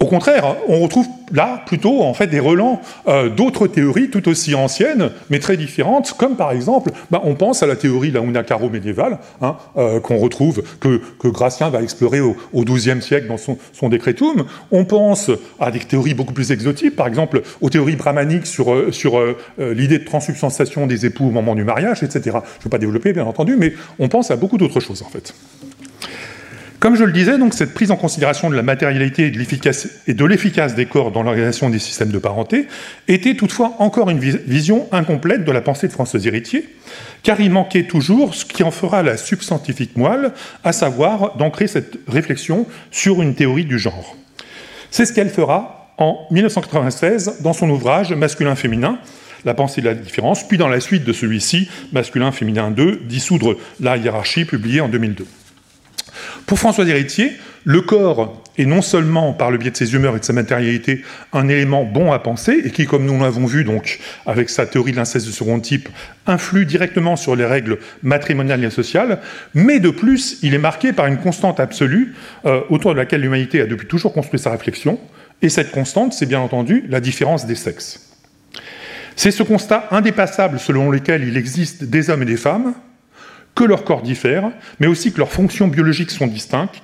Au 0.00 0.06
contraire, 0.06 0.56
on 0.68 0.80
retrouve 0.80 1.06
là 1.32 1.62
plutôt 1.66 2.02
en 2.02 2.14
fait 2.14 2.28
des 2.28 2.38
relents 2.38 2.80
euh, 3.08 3.28
d'autres 3.28 3.66
théories 3.66 4.10
tout 4.10 4.28
aussi 4.28 4.54
anciennes, 4.54 5.10
mais 5.28 5.40
très 5.40 5.56
différentes, 5.56 6.14
comme 6.16 6.36
par 6.36 6.52
exemple, 6.52 6.92
bah, 7.10 7.20
on 7.24 7.34
pense 7.34 7.62
à 7.62 7.66
la 7.66 7.74
théorie 7.74 8.10
de 8.10 8.18
la 8.18 8.24
Unacaro 8.24 8.70
médiévale, 8.70 9.18
hein, 9.42 9.56
euh, 9.76 9.98
qu'on 10.00 10.18
retrouve, 10.18 10.62
que, 10.80 11.00
que, 11.18 11.28
Gratien 11.28 11.68
va 11.70 11.82
explorer 11.82 12.20
au, 12.20 12.36
XIIe 12.54 13.02
siècle 13.02 13.26
dans 13.26 13.36
son, 13.36 13.58
son 13.72 13.88
Decretum. 13.88 14.44
On 14.70 14.84
pense 14.84 15.30
à 15.58 15.70
des 15.70 15.80
théories 15.80 16.14
beaucoup 16.14 16.32
plus 16.32 16.52
exotiques, 16.52 16.94
par 16.94 17.08
exemple 17.08 17.42
aux 17.60 17.70
théories 17.70 17.96
brahmaniques 17.96 18.46
sur, 18.46 18.72
euh, 18.72 18.92
sur 18.92 19.20
l'idée 19.58 19.98
de 19.98 20.04
transsubstantiation 20.04 20.86
des 20.86 21.06
époux 21.06 21.26
au 21.26 21.30
moment 21.30 21.54
du 21.54 21.64
mariage, 21.64 22.02
etc. 22.02 22.20
Je 22.24 22.28
ne 22.30 22.64
vais 22.64 22.70
pas 22.70 22.78
développer, 22.78 23.12
bien 23.12 23.24
entendu, 23.24 23.56
mais 23.58 23.74
on 23.98 24.08
pense 24.08 24.30
à 24.30 24.36
beaucoup 24.36 24.58
d'autres 24.58 24.80
choses 24.80 25.02
en 25.02 25.08
fait. 25.08 25.34
Comme 26.80 26.94
je 26.94 27.02
le 27.02 27.10
disais, 27.10 27.32
cette 27.50 27.74
prise 27.74 27.90
en 27.90 27.96
considération 27.96 28.50
de 28.50 28.54
la 28.54 28.62
matérialité 28.62 29.26
et 29.26 29.30
de 30.14 30.24
l'efficace 30.24 30.74
des 30.76 30.86
corps 30.86 31.10
dans 31.10 31.24
l'organisation 31.24 31.70
des 31.70 31.80
systèmes 31.80 32.10
de 32.10 32.18
parenté 32.18 32.68
était 33.08 33.34
toutefois 33.34 33.74
encore 33.80 34.10
une 34.10 34.20
vision 34.20 34.86
incomplète 34.92 35.44
de 35.44 35.50
la 35.50 35.60
pensée 35.60 35.88
de 35.88 35.92
François 35.92 36.24
Héritier, 36.24 36.68
car 37.24 37.40
il 37.40 37.50
manquait 37.50 37.82
toujours 37.82 38.36
ce 38.36 38.44
qui 38.44 38.62
en 38.62 38.70
fera 38.70 39.02
la 39.02 39.16
substantifique 39.16 39.96
moelle, 39.96 40.30
à 40.62 40.72
savoir 40.72 41.36
d'ancrer 41.36 41.66
cette 41.66 41.98
réflexion 42.06 42.64
sur 42.92 43.22
une 43.22 43.34
théorie 43.34 43.64
du 43.64 43.80
genre. 43.80 44.16
C'est 44.92 45.04
ce 45.04 45.12
qu'elle 45.12 45.30
fera 45.30 45.92
en 45.98 46.28
1996 46.30 47.42
dans 47.42 47.54
son 47.54 47.68
ouvrage 47.70 48.12
Masculin-féminin, 48.12 49.00
la 49.44 49.54
pensée 49.54 49.80
de 49.80 49.86
la 49.86 49.94
différence, 49.94 50.46
puis 50.46 50.58
dans 50.58 50.68
la 50.68 50.78
suite 50.78 51.02
de 51.02 51.12
celui-ci, 51.12 51.68
Masculin-féminin 51.92 52.70
2, 52.70 53.00
dissoudre 53.04 53.56
la 53.80 53.96
hiérarchie, 53.96 54.44
publié 54.44 54.80
en 54.80 54.88
2002. 54.88 55.26
Pour 56.48 56.58
François 56.58 56.88
Héritier, 56.88 57.32
le 57.64 57.82
corps 57.82 58.42
est 58.56 58.64
non 58.64 58.80
seulement, 58.80 59.34
par 59.34 59.50
le 59.50 59.58
biais 59.58 59.70
de 59.70 59.76
ses 59.76 59.92
humeurs 59.92 60.16
et 60.16 60.20
de 60.20 60.24
sa 60.24 60.32
matérialité, 60.32 61.04
un 61.34 61.46
élément 61.46 61.84
bon 61.84 62.10
à 62.10 62.18
penser, 62.20 62.62
et 62.64 62.70
qui, 62.70 62.86
comme 62.86 63.04
nous 63.04 63.20
l'avons 63.20 63.44
vu 63.44 63.64
donc 63.64 64.00
avec 64.24 64.48
sa 64.48 64.64
théorie 64.64 64.92
de 64.92 64.96
l'inceste 64.96 65.26
de 65.26 65.30
second 65.30 65.60
type, 65.60 65.90
influe 66.26 66.64
directement 66.64 67.16
sur 67.16 67.36
les 67.36 67.44
règles 67.44 67.76
matrimoniales 68.02 68.64
et 68.64 68.70
sociales, 68.70 69.18
mais 69.52 69.78
de 69.78 69.90
plus, 69.90 70.38
il 70.40 70.54
est 70.54 70.58
marqué 70.58 70.94
par 70.94 71.06
une 71.06 71.18
constante 71.18 71.60
absolue 71.60 72.14
euh, 72.46 72.62
autour 72.70 72.94
de 72.94 72.96
laquelle 72.96 73.20
l'humanité 73.20 73.60
a 73.60 73.66
depuis 73.66 73.86
toujours 73.86 74.14
construit 74.14 74.40
sa 74.40 74.50
réflexion, 74.50 74.98
et 75.42 75.50
cette 75.50 75.70
constante, 75.70 76.14
c'est 76.14 76.24
bien 76.24 76.40
entendu 76.40 76.82
la 76.88 77.00
différence 77.00 77.44
des 77.44 77.56
sexes. 77.56 78.16
C'est 79.16 79.32
ce 79.32 79.42
constat 79.42 79.86
indépassable 79.90 80.58
selon 80.58 80.90
lequel 80.90 81.28
il 81.28 81.36
existe 81.36 81.84
des 81.84 82.08
hommes 82.08 82.22
et 82.22 82.24
des 82.26 82.38
femmes, 82.38 82.72
que 83.58 83.64
leurs 83.64 83.82
corps 83.82 84.02
diffèrent, 84.02 84.52
mais 84.78 84.86
aussi 84.86 85.12
que 85.12 85.18
leurs 85.18 85.32
fonctions 85.32 85.66
biologiques 85.66 86.12
sont 86.12 86.28
distinctes, 86.28 86.80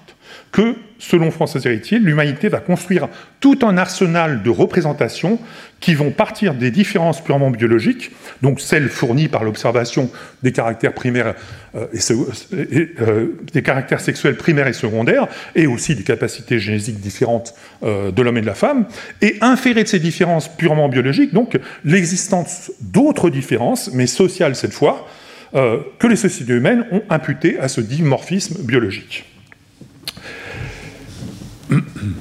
que, 0.51 0.75
selon 0.99 1.31
François 1.31 1.61
Héritier, 1.65 2.01
l'humanité 2.01 2.49
va 2.49 2.59
construire 2.59 3.09
tout 3.39 3.61
un 3.63 3.77
arsenal 3.77 4.43
de 4.43 4.51
représentations 4.51 5.39
qui 5.79 5.95
vont 5.95 6.11
partir 6.11 6.53
des 6.55 6.73
différences 6.73 7.23
purement 7.23 7.53
biologiques, 7.53 8.11
donc 8.43 8.61
celles 8.61 8.89
fournies 8.89 9.29
par 9.29 9.45
l'observation 9.45 10.11
des 10.43 10.51
caractères 10.51 10.95
primaires 10.95 11.37
euh, 11.77 11.87
et, 11.93 12.91
euh, 13.01 13.99
sexuels 13.99 14.37
primaires 14.37 14.67
et 14.67 14.73
secondaires, 14.73 15.29
et 15.55 15.69
aussi 15.69 15.95
des 15.95 16.03
capacités 16.03 16.59
génétiques 16.59 16.99
différentes 16.99 17.55
euh, 17.85 18.11
de 18.11 18.21
l'homme 18.21 18.39
et 18.39 18.43
de 18.43 18.47
la 18.47 18.55
femme, 18.55 18.87
et 19.23 19.37
inférer 19.43 19.85
de 19.85 19.89
ces 19.89 20.01
différences 20.01 20.49
purement 20.49 20.89
biologiques, 20.89 21.33
donc 21.33 21.57
l'existence 21.85 22.73
d'autres 22.81 23.31
différences, 23.31 23.93
mais 23.93 24.09
sociales 24.09 24.57
cette 24.57 24.73
fois, 24.73 25.07
euh, 25.55 25.79
que 25.99 26.07
les 26.07 26.17
sociétés 26.17 26.53
humaines 26.53 26.87
ont 26.91 27.03
imputé 27.11 27.59
à 27.59 27.69
ce 27.69 27.81
dimorphisme 27.81 28.65
biologique. 28.65 29.25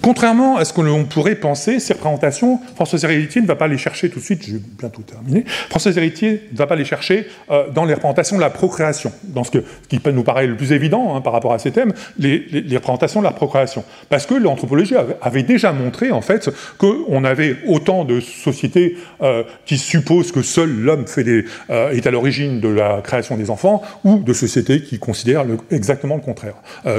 Contrairement 0.02 0.58
à 0.58 0.65
ce 0.65 0.74
que 0.74 0.82
l'on 0.82 1.06
pourrait 1.06 1.36
penser, 1.36 1.80
ces 1.80 1.93
représentations, 1.93 2.60
François 2.76 3.00
Héritier 3.10 3.41
ne 3.41 3.48
va 3.48 3.56
pas 3.56 3.67
les 3.67 3.78
chercher 3.78 4.10
tout 4.10 4.19
de 4.19 4.24
suite, 4.24 4.46
je 4.46 4.54
vais 4.54 4.62
bientôt 4.80 5.02
terminer, 5.02 5.46
François 5.69 5.91
Héritier 5.91 6.48
ne 6.52 6.58
va 6.58 6.67
pas 6.67 6.76
les 6.76 6.86
chercher 6.86 7.28
euh, 7.52 7.69
dans 7.69 7.86
les 7.86 7.93
représentations 7.93 8.36
de 8.36 8.41
la 8.41 8.50
procréation, 8.50 9.12
dans 9.24 9.43
ce, 9.43 9.52
qui 9.89 10.00
peut 10.00 10.12
nous 10.12 10.24
paraît 10.24 10.48
le 10.48 10.56
plus 10.56 10.72
évident 10.72 11.15
hein, 11.15 11.22
par 11.22 11.34
rapport 11.34 11.54
à 11.54 11.60
ces 11.60 11.72
thèmes, 11.72 11.93
les, 12.17 12.46
représentations 12.76 13.19
de 13.19 13.26
la 13.26 13.32
procréation. 13.32 13.84
Parce 14.10 14.26
que 14.26 14.36
l'anthropologie 14.36 14.96
avait, 15.22 15.43
déjà 15.43 15.72
montré, 15.72 16.12
en 16.12 16.22
fait, 16.22 16.50
qu'on 16.78 17.24
avait 17.24 17.58
autant 17.67 18.06
de 18.06 18.19
sociétés 18.19 18.98
euh, 19.22 19.43
qui 19.65 19.78
supposent 19.78 20.32
que 20.32 20.41
seul 20.41 20.69
l'homme 20.69 21.06
euh, 21.17 21.91
est 21.91 22.08
à 22.08 22.12
l'origine 22.12 22.60
de 22.60 22.69
la 22.69 23.02
création 23.02 23.38
des 23.38 23.50
enfants, 23.50 23.82
ou 24.04 24.19
de 24.19 24.34
sociétés 24.34 24.82
qui 24.82 25.00
considèrent 25.00 25.46
exactement 25.72 26.15
le 26.15 26.22
contraire, 26.22 26.56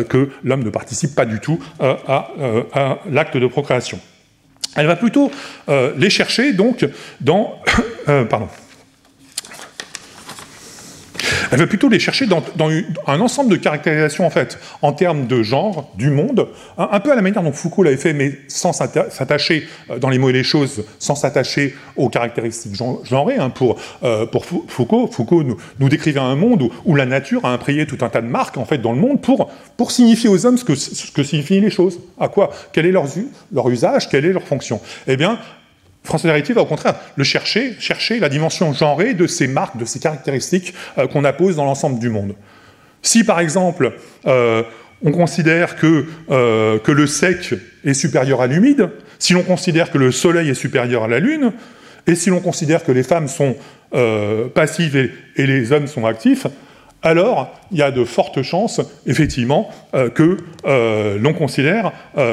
que 0.09 0.31
l'homme 0.43 0.65
ne 0.65 0.71
participe 0.71 1.15
pas 1.15 1.25
du 1.25 1.41
tout 1.41 1.59
à 1.81 2.74
l'acte 3.11 3.37
de 3.37 3.47
procréation. 3.47 3.99
Elle 4.77 4.87
va 4.87 4.97
plutôt 4.97 5.31
euh, 5.69 5.93
les 5.97 6.11
chercher 6.11 6.53
donc 6.53 6.87
dans, 7.21 7.61
euh, 8.09 8.25
pardon, 8.25 8.49
elle 11.55 11.61
veut 11.61 11.69
plutôt 11.69 11.89
les 11.89 12.01
chercher 12.01 12.27
dans, 12.27 12.43
un 13.07 13.21
ensemble 13.21 13.49
de 13.49 13.57
caractérisations, 13.57 14.27
en 14.27 14.31
fait, 14.31 14.59
en 14.83 14.93
termes 14.93 15.29
de 15.29 15.45
genre, 15.45 15.89
du 15.97 16.11
monde, 16.11 16.49
un, 16.77 16.99
peu 16.99 17.13
à 17.13 17.15
la 17.15 17.23
manière 17.23 17.45
dont 17.45 17.53
Foucault 17.53 17.85
l'avait 17.85 17.97
fait, 17.97 18.13
mais 18.13 18.33
sans 18.49 18.73
s'attacher, 18.73 19.69
euh, 19.91 19.99
dans 19.99 20.09
les 20.09 20.19
mots 20.19 20.31
et 20.31 20.33
les 20.33 20.43
choses, 20.43 20.85
sans 20.99 21.15
s'attacher 21.15 21.77
aux 21.97 22.09
caractéristiques 22.09 22.75
genrées. 22.75 23.37
Hein, 23.37 23.51
pour, 23.51 23.77
euh, 24.03 24.27
Foucault, 24.67 25.07
Foucault 25.07 25.45
nous, 25.45 25.89
décrivait 25.89 26.19
un 26.19 26.35
monde 26.35 26.71
où, 26.85 26.97
la 26.97 27.07
nature 27.07 27.45
a 27.45 27.53
imprégné 27.53 27.87
tout 27.87 27.99
un 28.01 28.09
tas 28.09 28.21
de 28.21 28.27
marques, 28.27 28.57
en 28.57 28.65
fait, 28.65 28.79
dans 28.79 28.93
le 28.93 28.99
monde, 28.99 29.21
pour, 29.21 29.93
signifier 29.93 30.29
aux 30.29 30.47
hommes 30.47 30.59
ce 30.59 30.65
que, 30.65 30.75
ce 30.75 31.13
que 31.13 31.23
signifient 31.23 31.61
les 31.61 31.71
choses. 31.71 32.01
À 32.19 32.27
quoi? 32.27 32.51
Quel 32.73 32.87
est 32.87 32.91
leur, 32.91 33.05
leur 33.53 33.69
usage? 33.69 34.09
Quelle 34.09 34.25
est 34.25 34.33
leur 34.33 34.43
fonction? 34.43 34.81
Eh 35.07 35.17
bien, 35.17 35.39
François 36.05 36.31
Héritier 36.31 36.55
va 36.55 36.61
au 36.61 36.67
contraire 36.67 36.95
le 37.17 37.25
chercher, 37.25 37.75
chercher 37.81 38.21
la 38.21 38.29
dimension 38.29 38.73
genrée 38.73 39.15
de 39.15 39.27
ces 39.27 39.49
marques, 39.49 39.79
de 39.79 39.87
ces 39.87 39.99
caractéristiques 39.99 40.75
euh, 40.99 41.07
qu'on 41.07 41.25
appose 41.25 41.57
dans 41.57 41.65
l'ensemble 41.65 41.99
du 41.99 42.11
monde. 42.11 42.35
Si 43.03 43.25
par 43.25 43.41
exemple 43.41 43.95
euh, 44.27 44.63
on 45.03 45.13
considère 45.13 45.77
que, 45.77 46.07
euh, 46.31 46.79
que 46.79 46.93
le 46.93 47.07
sec 47.07 47.55
est 47.85 47.95
supérieur 47.95 48.43
à 48.43 48.47
l'humide, 48.47 48.91
si 49.19 49.33
l'on 49.33 49.43
considère 49.43 49.91
que 49.91 49.99
le 49.99 50.13
soleil 50.13 50.51
est 50.51 50.55
supérieur 50.55 51.05
à 51.05 51.09
la 51.09 51.21
lune, 51.21 51.53
et 52.07 52.15
si 52.15 52.29
l'on 52.29 52.41
considère 52.41 52.85
que 52.85 52.93
les 52.93 53.03
femmes 53.03 53.29
sont 53.29 53.57
passives 54.55 54.97
et, 54.97 55.47
les 55.47 55.73
hommes 55.73 55.87
sont 55.87 56.05
actifs, 56.05 56.47
alors 57.01 57.59
il 57.71 57.79
y 57.79 57.83
a 57.83 57.91
de 57.91 58.05
fortes 58.05 58.43
chances, 58.43 58.81
effectivement, 59.07 59.71
que 60.15 60.37
l'on 60.65 61.33
considère 61.33 61.93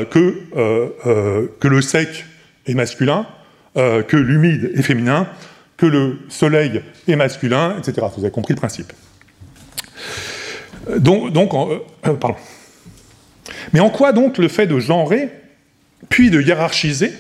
que 0.10 1.68
le 1.68 1.82
sec 1.82 2.26
est 2.66 2.74
masculin 2.74 3.28
euh, 3.78 4.04
que 4.04 4.18
l'humide 4.18 4.72
est 4.76 4.82
féminin, 4.82 5.28
que 5.78 5.86
le 5.86 6.20
soleil 6.30 6.82
est 7.08 7.16
masculin, 7.16 7.76
etc. 7.78 8.06
Vous 8.16 8.24
avez 8.24 8.32
compris 8.32 8.54
le 8.54 8.60
principe. 8.60 8.94
Euh, 10.90 11.00
euh. 12.06 12.16
Mais 13.74 13.80
en 13.80 13.90
quoi 13.90 14.12
donc 14.12 14.38
le 14.38 14.48
fait 14.48 14.68
de 14.68 14.80
genrer, 14.80 15.30
puis 16.10 16.30
de 16.30 16.42
hiérarchiser, 16.42 17.14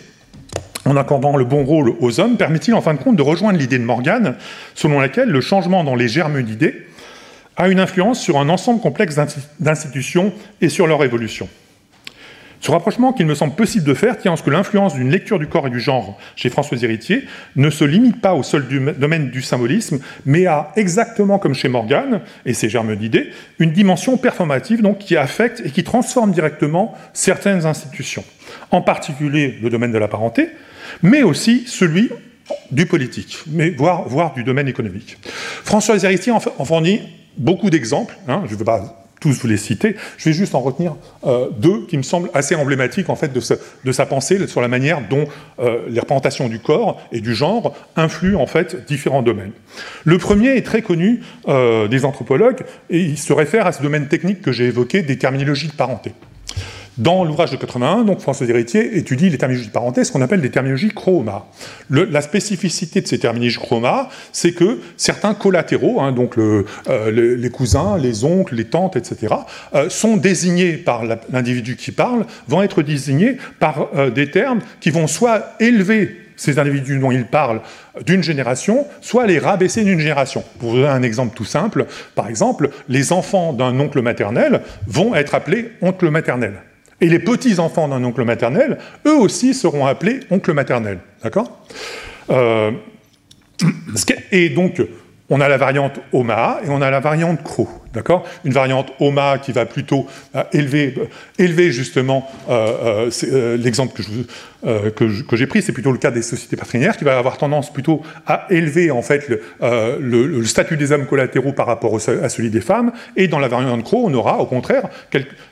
en 0.86 0.98
accordant 0.98 1.38
le 1.38 1.46
bon 1.46 1.64
rôle 1.64 1.94
aux 2.00 2.20
hommes, 2.20 2.38
permet-il 2.38 2.74
en 2.74 2.82
fin 2.82 2.94
de 2.94 3.00
compte 3.00 3.16
de 3.16 3.22
rejoindre 3.22 3.58
l'idée 3.58 3.78
de 3.78 3.84
Morgane, 3.84 4.36
selon 4.76 5.00
laquelle 5.00 5.30
le 5.30 5.42
changement 5.42 5.84
dans 5.84 5.96
les 5.96 6.08
germes 6.08 6.42
d'idées 6.42 6.86
a 7.58 7.70
une 7.70 7.80
influence 7.80 8.20
sur 8.20 8.40
un 8.40 8.50
ensemble 8.50 8.82
complexe 8.82 9.16
d'institutions 9.60 10.34
et 10.60 10.70
sur 10.70 10.88
leur 10.88 11.04
évolution? 11.04 11.48
Ce 12.62 12.70
rapprochement 12.70 13.12
qu'il 13.12 13.26
me 13.26 13.36
semble 13.36 13.56
possible 13.56 13.86
de 13.86 13.94
faire 13.96 14.18
tient 14.18 14.34
à 14.34 14.36
ce 14.38 14.44
que 14.44 14.52
l'influence 14.52 14.94
d'une 14.94 15.10
lecture 15.10 15.40
du 15.40 15.48
corps 15.48 15.68
et 15.68 15.72
du 15.72 15.80
genre 15.80 16.18
chez 16.36 16.50
François 16.50 16.78
Héritier 16.82 17.26
ne 17.56 17.70
se 17.70 17.84
limite 17.84 18.22
pas 18.22 18.36
au 18.36 18.44
seul 18.44 18.68
domaine 18.98 19.32
du 19.32 19.42
symbolisme, 19.42 20.00
mais 20.26 20.46
a, 20.46 20.72
exactement 20.76 21.40
comme 21.40 21.56
chez 21.56 21.68
Morgan 21.70 22.22
et 22.46 22.54
ses 22.54 22.70
germes 22.70 22.96
d'idées, 22.96 23.32
une 23.60 23.72
dimension 23.72 24.16
performative 24.18 24.82
donc, 24.82 25.00
qui 25.00 25.18
affecte 25.18 25.62
et 25.66 25.72
qui 25.72 25.84
transforme 25.84 26.32
directement 26.32 26.96
certaines 27.14 27.66
institutions, 27.66 28.24
en 28.70 28.82
particulier 28.82 29.58
le 29.62 29.70
domaine 29.70 29.92
de 29.92 29.98
la 29.98 30.08
parenté, 30.08 30.50
mais 31.02 31.24
aussi 31.24 31.64
celui 31.66 32.10
du 32.70 32.86
politique, 32.86 33.40
mais 33.48 33.72
voire, 33.72 34.34
du 34.36 34.44
domaine 34.44 34.68
économique. 34.68 35.18
François 35.64 35.98
Héritier 36.04 36.32
en 36.32 36.40
fournit 36.40 37.02
beaucoup 37.38 37.70
d'exemples, 37.70 38.16
hein, 38.28 38.44
je 38.46 38.54
ne 38.54 38.60
veux 38.60 38.66
pas 38.66 39.01
tous 39.22 39.40
vous 39.40 39.48
les 39.48 39.56
citer. 39.56 39.96
Je 40.18 40.30
vais 40.30 40.34
juste 40.34 40.56
en 40.56 40.60
retenir 40.60 40.96
euh, 41.26 41.48
deux 41.58 41.86
qui 41.86 41.96
me 41.96 42.04
semblent 42.04 42.30
assez 42.34 42.56
emblématiques 42.56 43.10
en 43.10 43.16
fait 43.16 43.32
de, 43.32 43.92
sa 43.92 44.06
pensée 44.06 44.46
sur 44.48 44.60
la 44.60 44.68
manière 44.68 45.08
dont 45.10 45.26
euh, 45.60 45.84
les 45.88 46.02
représentations 46.02 46.50
du 46.50 46.60
corps 46.60 47.00
et 47.14 47.22
du 47.22 47.34
genre 47.34 47.74
influent 47.96 48.42
en 48.42 48.48
fait 48.48 48.86
différents 48.88 49.22
domaines. 49.22 49.52
Le 50.04 50.18
premier 50.18 50.58
est 50.58 50.66
très 50.66 50.82
connu 50.82 51.22
euh, 51.48 51.88
des 51.88 52.04
anthropologues 52.04 52.66
et 52.90 53.00
il 53.00 53.18
se 53.18 53.32
réfère 53.32 53.68
à 53.68 53.72
ce 53.72 53.82
domaine 53.82 54.08
technique 54.08 54.42
que 54.42 54.52
j'ai 54.52 54.66
évoqué 54.66 55.04
des 55.04 55.18
terminologies 55.18 55.68
de 55.68 55.74
parenté. 55.74 56.12
Dans 56.98 57.24
l'ouvrage 57.24 57.52
de 57.52 57.56
81, 57.56 58.04
donc 58.04 58.20
François 58.20 58.48
Héritier 58.48 58.98
étudie 58.98 59.30
les 59.30 59.38
terminologies 59.38 59.70
de 59.70 59.74
parenté, 59.74 60.04
ce 60.04 60.12
qu'on 60.12 60.22
appelle 60.22 60.42
des 60.42 60.52
terminologies 60.52 60.90
chroma. 60.90 61.48
la 61.90 62.22
spécificité 62.22 63.00
de 63.00 63.08
ces 63.08 63.18
terminologies 63.18 63.60
chroma, 63.60 64.10
c'est 64.34 64.52
que 64.52 64.80
certains 64.98 65.34
collatéraux, 65.34 66.02
hein, 66.02 66.12
donc 66.12 66.38
euh, 66.38 66.66
les, 67.10 67.50
cousins, 67.50 67.98
les 67.98 68.26
oncles, 68.26 68.56
les 68.56 68.66
tantes, 68.66 68.98
etc., 68.98 69.34
euh, 69.74 69.90
sont 69.90 70.18
désignés 70.18 70.74
par 70.74 71.04
l'individu 71.32 71.78
qui 71.78 71.94
parle, 71.94 72.26
vont 72.50 72.62
être 72.62 72.82
désignés 72.82 73.38
par 73.60 73.88
euh, 73.96 74.10
des 74.10 74.30
termes 74.30 74.60
qui 74.82 74.90
vont 74.90 75.08
soit 75.08 75.54
élever 75.62 76.18
ces 76.36 76.60
individus 76.60 77.00
dont 77.00 77.12
il 77.12 77.26
parle 77.26 77.62
d'une 78.06 78.24
génération, 78.24 78.86
soit 79.00 79.28
les 79.28 79.40
rabaisser 79.40 79.84
d'une 79.84 80.00
génération. 80.00 80.44
Pour 80.60 80.72
vous 80.72 80.78
donner 80.78 80.90
un 80.90 81.04
exemple 81.04 81.36
tout 81.36 81.46
simple, 81.46 81.86
par 82.16 82.28
exemple, 82.28 82.70
les 82.90 83.14
enfants 83.14 83.54
d'un 83.54 83.80
oncle 83.80 84.02
maternel 84.02 84.62
vont 84.88 85.16
être 85.16 85.36
appelés 85.36 85.72
oncle 85.82 86.10
maternel. 86.10 86.54
Et 87.02 87.10
les 87.10 87.20
petits-enfants 87.20 87.88
d'un 87.88 88.04
oncle 88.04 88.24
maternel, 88.24 88.78
eux 89.08 89.18
aussi 89.18 89.54
seront 89.54 89.86
appelés 89.86 90.22
oncle 90.30 90.54
maternel. 90.54 91.00
D'accord? 91.24 91.66
Euh, 92.30 92.72
Et 94.32 94.50
donc, 94.50 94.82
on 95.32 95.40
a 95.40 95.48
la 95.48 95.58
variante 95.58 96.00
Oma 96.12 96.60
et 96.64 96.70
on 96.70 96.82
a 96.82 96.92
la 96.92 97.00
variante 97.00 97.42
Cro. 97.42 97.68
D'accord? 97.94 98.26
Une 98.46 98.54
variante 98.54 98.92
OMA 99.00 99.38
qui 99.40 99.52
va 99.52 99.66
plutôt 99.66 100.06
euh, 100.36 100.44
élever, 100.54 100.94
euh, 100.98 101.06
élever, 101.40 101.72
justement, 101.72 102.30
euh, 102.50 103.10
l'exemple 103.58 103.94
que, 103.94 105.36
j'ai 105.36 105.48
pris, 105.48 105.62
c'est 105.62 105.72
plutôt 105.72 105.92
le 105.92 105.98
cas 105.98 106.12
des 106.12 106.22
sociétés 106.22 106.56
patrinaires, 106.56 106.96
qui 106.96 107.04
va 107.04 107.18
avoir 107.18 107.38
tendance 107.38 107.72
plutôt 107.72 108.02
à 108.28 108.46
élever 108.50 108.92
en 108.92 109.02
fait 109.02 109.30
le, 109.30 110.44
statut 110.46 110.78
des 110.78 110.92
hommes 110.92 111.06
collatéraux 111.06 111.52
par 111.52 111.68
rapport 111.68 111.96
à 111.96 112.30
celui 112.30 112.50
des 112.50 112.62
femmes. 112.62 112.92
Et 113.16 113.28
dans 113.28 113.40
la 113.40 113.48
variante 113.48 113.84
Crow, 113.84 114.06
on 114.08 114.14
aura 114.14 114.40
au 114.40 114.46
contraire 114.46 114.90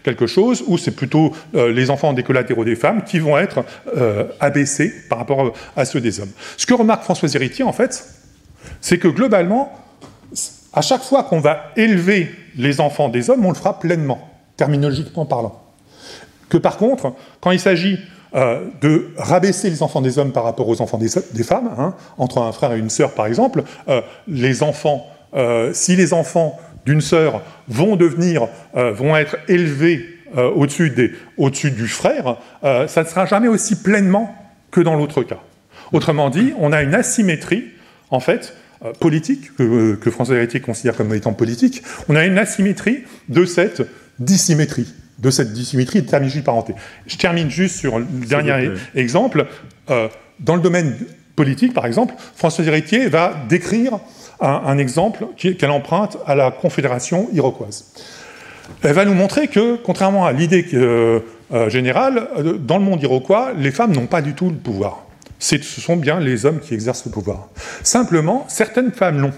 quelque 0.03 0.27
chose 0.27 0.63
où 0.67 0.77
c'est 0.77 0.95
plutôt 0.95 1.33
les 1.53 1.89
enfants 1.89 2.13
des 2.13 2.23
collatéraux 2.23 2.65
des 2.65 2.75
femmes 2.75 3.03
qui 3.03 3.19
vont 3.19 3.37
être 3.37 3.65
abaissés 4.39 4.93
par 5.09 5.17
rapport 5.17 5.53
à 5.75 5.85
ceux 5.85 6.01
des 6.01 6.19
hommes. 6.19 6.31
Ce 6.57 6.65
que 6.65 6.73
remarque 6.73 7.03
François 7.03 7.29
Héritier, 7.33 7.65
en 7.65 7.73
fait, 7.73 8.18
c'est 8.81 8.97
que 8.97 9.07
globalement, 9.07 9.71
à 10.73 10.81
chaque 10.81 11.01
fois 11.01 11.23
qu'on 11.23 11.39
va 11.39 11.71
élever 11.75 12.31
les 12.55 12.81
enfants 12.81 13.09
des 13.09 13.29
hommes, 13.29 13.45
on 13.45 13.49
le 13.49 13.55
fera 13.55 13.79
pleinement, 13.79 14.29
terminologiquement 14.57 15.25
parlant. 15.25 15.61
Que 16.49 16.57
par 16.57 16.77
contre, 16.77 17.13
quand 17.41 17.51
il 17.51 17.59
s'agit 17.59 17.99
euh, 18.35 18.65
de 18.81 19.09
rabaisser 19.17 19.71
les 19.71 19.81
enfants 19.81 20.01
des 20.01 20.19
hommes 20.19 20.31
par 20.31 20.43
rapport 20.43 20.67
aux 20.67 20.81
enfants 20.81 20.99
des, 20.99 21.43
femmes, 21.43 21.71
hein, 21.77 21.95
entre 22.19 22.39
un 22.39 22.51
frère 22.51 22.73
et 22.73 22.79
une 22.79 22.91
sœur 22.91 23.13
par 23.13 23.25
exemple, 23.25 23.63
euh, 23.87 24.01
les 24.27 24.61
enfants, 24.61 25.07
euh, 25.33 25.71
si 25.73 25.95
les 25.95 26.13
enfants 26.13 26.59
d'une 26.85 27.01
sœur 27.01 27.41
vont 27.67 27.95
devenir, 27.95 28.47
vont 28.73 29.15
être 29.15 29.37
élevés 29.47 30.05
au-dessus, 30.55 30.91
du 30.91 31.87
frère, 31.87 32.37
ça 32.63 33.03
ne 33.03 33.07
sera 33.07 33.25
jamais 33.25 33.47
aussi 33.47 33.75
pleinement 33.75 34.33
que 34.71 34.79
dans 34.79 34.95
l'autre 34.95 35.21
cas. 35.21 35.39
Autrement 35.91 36.29
dit, 36.29 36.53
on 36.57 36.71
a 36.71 36.81
une 36.81 36.95
asymétrie, 36.95 37.65
en 38.11 38.19
fait, 38.19 38.53
euh, 38.85 38.93
politique, 38.93 39.53
que, 39.57 39.95
que 39.95 40.09
François 40.09 40.37
Héritier 40.37 40.61
considère 40.61 40.95
comme 40.95 41.13
étant 41.13 41.33
politique, 41.33 41.83
on 42.07 42.15
a 42.15 42.25
une 42.25 42.37
asymétrie 42.37 43.03
de 43.27 43.43
cette 43.43 43.81
dissymétrie, 44.19 44.87
de 45.17 45.29
cette 45.29 45.51
dissymétrie 45.51 46.01
de 46.01 46.07
terminologie 46.07 46.39
de 46.39 46.45
parenté. 46.45 46.73
Je 47.05 47.17
termine 47.17 47.49
juste 47.49 47.75
sur 47.75 47.99
le 47.99 48.05
dernier 48.05 48.71
exemple. 48.95 49.47
Euh, 49.89 50.07
dans 50.39 50.55
le 50.55 50.61
domaine 50.61 50.95
politique, 51.35 51.73
par 51.73 51.85
exemple, 51.85 52.13
François 52.37 52.63
Héritier 52.63 53.09
va 53.09 53.33
décrire 53.49 53.99
un, 54.39 54.77
exemple 54.77 55.27
qu'elle 55.35 55.71
emprunte 55.71 56.17
à 56.25 56.33
la 56.33 56.49
Confédération 56.49 57.27
iroquoise. 57.33 57.91
Elle 58.83 58.93
va 58.93 59.03
nous 59.03 59.13
montrer 59.13 59.49
que, 59.49 59.75
contrairement 59.75 60.25
à 60.25 60.31
l'idée 60.31 60.65
euh, 60.73 61.19
générale, 61.67 62.29
dans 62.61 62.77
le 62.77 62.85
monde 62.85 63.03
iroquois, 63.03 63.51
les 63.57 63.71
femmes 63.71 63.91
n'ont 63.91 64.07
pas 64.07 64.21
du 64.21 64.33
tout 64.33 64.49
le 64.49 64.55
pouvoir 64.55 65.08
ce 65.39 65.81
sont 65.81 65.97
bien 65.97 66.19
les 66.19 66.45
hommes 66.45 66.59
qui 66.59 66.73
exercent 66.73 67.05
le 67.05 67.11
pouvoir. 67.11 67.49
Simplement, 67.83 68.45
certaines 68.49 68.91
femmes 68.91 69.19
l'ont. 69.19 69.33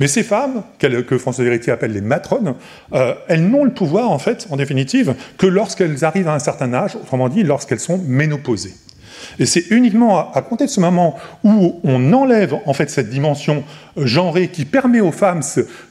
Mais 0.00 0.08
ces 0.08 0.22
femmes, 0.22 0.62
que 0.78 1.18
François 1.18 1.44
Héritier 1.44 1.72
appelle 1.72 1.92
les 1.92 2.00
matrones, 2.00 2.54
euh, 2.94 3.14
elles 3.28 3.48
n'ont 3.48 3.64
le 3.64 3.72
pouvoir, 3.72 4.10
en 4.10 4.18
fait, 4.18 4.48
en 4.50 4.56
définitive, 4.56 5.14
que 5.36 5.46
lorsqu'elles 5.46 6.04
arrivent 6.04 6.28
à 6.28 6.34
un 6.34 6.40
certain 6.40 6.72
âge, 6.74 6.96
autrement 6.96 7.28
dit, 7.28 7.44
lorsqu'elles 7.44 7.80
sont 7.80 7.98
ménopausées. 7.98 8.74
Et 9.38 9.46
c'est 9.46 9.70
uniquement 9.70 10.32
à, 10.32 10.42
compter 10.42 10.66
de 10.66 10.70
ce 10.70 10.80
moment 10.80 11.16
où 11.44 11.80
on 11.84 12.12
enlève 12.12 12.56
en 12.66 12.72
fait 12.72 12.90
cette 12.90 13.10
dimension 13.10 13.64
genrée 13.96 14.48
qui 14.48 14.64
permet 14.64 15.00
aux 15.00 15.12
femmes 15.12 15.42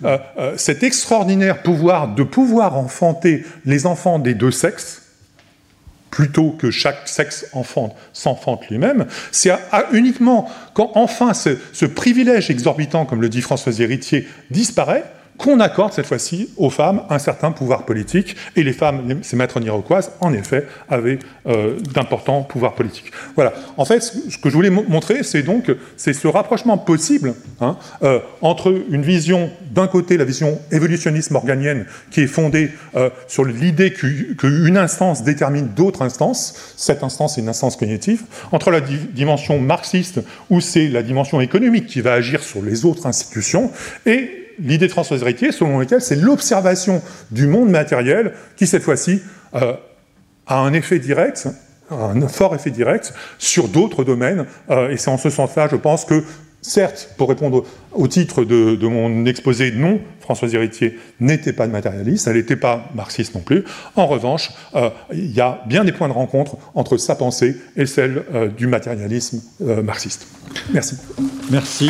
euh, 0.04 0.18
euh, 0.38 0.54
cet 0.58 0.84
extraordinaire 0.84 1.62
pouvoir 1.62 2.14
de 2.14 2.24
pouvoir 2.24 2.78
enfanter 2.78 3.46
les 3.66 3.86
enfants 3.86 4.20
des 4.20 4.34
deux 4.34 4.52
sexes, 4.52 5.07
plutôt 6.12 6.52
que 6.52 6.72
chaque 6.72 7.08
sexe 7.08 7.48
enfant 7.54 7.96
s'enfante 8.14 8.68
lui-même, 8.70 9.06
c'est 9.32 9.52
uniquement 9.92 10.50
quand 10.74 10.92
enfin 10.96 11.34
ce, 11.34 11.86
privilège 11.86 12.50
exorbitant, 12.50 13.06
comme 13.06 13.22
le 13.22 13.30
dit 13.30 13.42
François 13.42 13.74
Héritier, 13.80 14.28
disparaît, 14.52 15.04
qu'on 15.38 15.60
accorde 15.60 15.94
cette 15.94 16.06
fois-ci 16.06 16.50
aux 16.58 16.70
femmes 16.70 17.04
un 17.10 17.20
certain 17.20 17.52
pouvoir 17.52 17.86
politique, 17.86 18.36
et 18.56 18.64
les 18.64 18.74
femmes, 18.74 19.20
ces 19.22 19.36
maîtres 19.36 19.62
iroquoises, 19.62 20.12
en 20.20 20.34
effet, 20.34 20.68
avaient 20.90 21.20
euh, 21.48 21.80
d'importants 21.94 22.42
pouvoirs 22.44 22.74
politiques. 22.74 23.12
Voilà. 23.36 23.54
En 23.78 23.86
fait, 23.86 24.02
ce 24.02 24.38
que 24.38 24.50
je 24.50 24.54
voulais 24.56 24.70
montrer, 24.70 25.24
c'est 25.24 25.44
donc 25.44 25.72
c'est 25.96 26.14
ce 26.14 26.28
rapprochement 26.28 26.78
possible 26.78 27.36
hein, 27.62 27.78
euh, 28.04 28.20
entre 28.42 28.74
une 28.90 29.04
vision, 29.04 29.50
d'un 29.72 29.88
côté, 29.88 30.18
la 30.18 30.26
vision 30.26 30.60
évolutionniste 30.72 31.32
morganienne, 31.32 31.86
qui 32.12 32.22
est 32.22 32.28
fondée 32.28 32.72
euh, 32.96 33.10
sur 33.28 33.46
l'idée 33.46 33.94
qu'une 33.94 34.78
instance 34.78 35.24
détermine 35.24 35.68
d'autres 35.70 36.02
instances, 36.02 36.74
cette 36.76 37.04
instance 37.04 37.38
est 37.38 37.42
une 37.42 37.50
instance 37.50 37.76
cognitive, 37.76 38.24
entre 38.52 38.72
la 38.72 38.82
dimension 38.82 39.60
marxiste, 39.60 40.20
où 40.50 40.62
c'est 40.62 40.88
la 40.88 41.04
dimension 41.04 41.42
économique 41.42 41.86
qui 41.88 42.02
va 42.02 42.14
agir 42.14 42.42
sur 42.42 42.62
les 42.62 42.86
autres 42.86 43.06
institutions, 43.06 43.72
et 44.06 44.47
l'idée 44.60 44.90
François 44.90 45.18
Héritier, 45.18 45.52
selon 45.52 45.80
laquelle 45.80 46.02
c'est 46.02 46.16
l'observation 46.16 47.02
du 47.32 47.48
monde 47.48 47.70
matériel 47.70 48.34
qui, 48.56 48.68
cette 48.68 48.84
fois-ci, 48.84 49.22
euh, 49.56 49.74
a 50.48 50.60
un 50.60 50.74
effet 50.74 51.00
direct, 51.00 51.48
un 51.92 52.28
fort 52.28 52.56
effet 52.56 52.72
direct 52.72 53.14
sur 53.38 53.68
d'autres 53.68 54.04
domaines. 54.04 54.46
Euh, 54.70 54.90
et 54.90 54.98
c'est 54.98 55.10
en 55.10 55.18
ce 55.18 55.30
sens-là, 55.30 55.68
je 55.70 55.76
pense 55.76 56.06
que, 56.06 56.24
certes, 56.62 57.14
pour 57.18 57.30
répondre 57.30 57.64
au 57.94 58.08
titre 58.08 58.44
de, 58.44 58.88
mon 58.88 59.26
exposé, 59.26 59.72
non, 59.72 60.00
François 60.20 60.50
Héritier 60.50 60.98
n'était 61.20 61.54
pas 61.54 61.68
matérialiste, 61.68 62.28
elle 62.28 62.36
n'était 62.36 62.56
pas 62.56 62.90
marxiste 62.96 63.36
non 63.36 63.42
plus. 63.42 63.64
En 63.96 64.08
revanche, 64.08 64.52
euh, 64.76 64.90
il 65.14 65.32
y 65.32 65.42
a 65.42 65.62
bien 65.68 65.86
des 65.86 65.92
points 65.92 66.10
de 66.10 66.14
rencontre 66.14 66.58
entre 66.76 66.98
sa 66.98 67.16
pensée 67.16 67.58
et 67.76 67.86
celle 67.86 68.24
du 68.58 68.68
matérialisme 68.68 69.42
marxiste. 69.60 70.28
Merci. 70.74 70.98
Merci. 71.52 71.90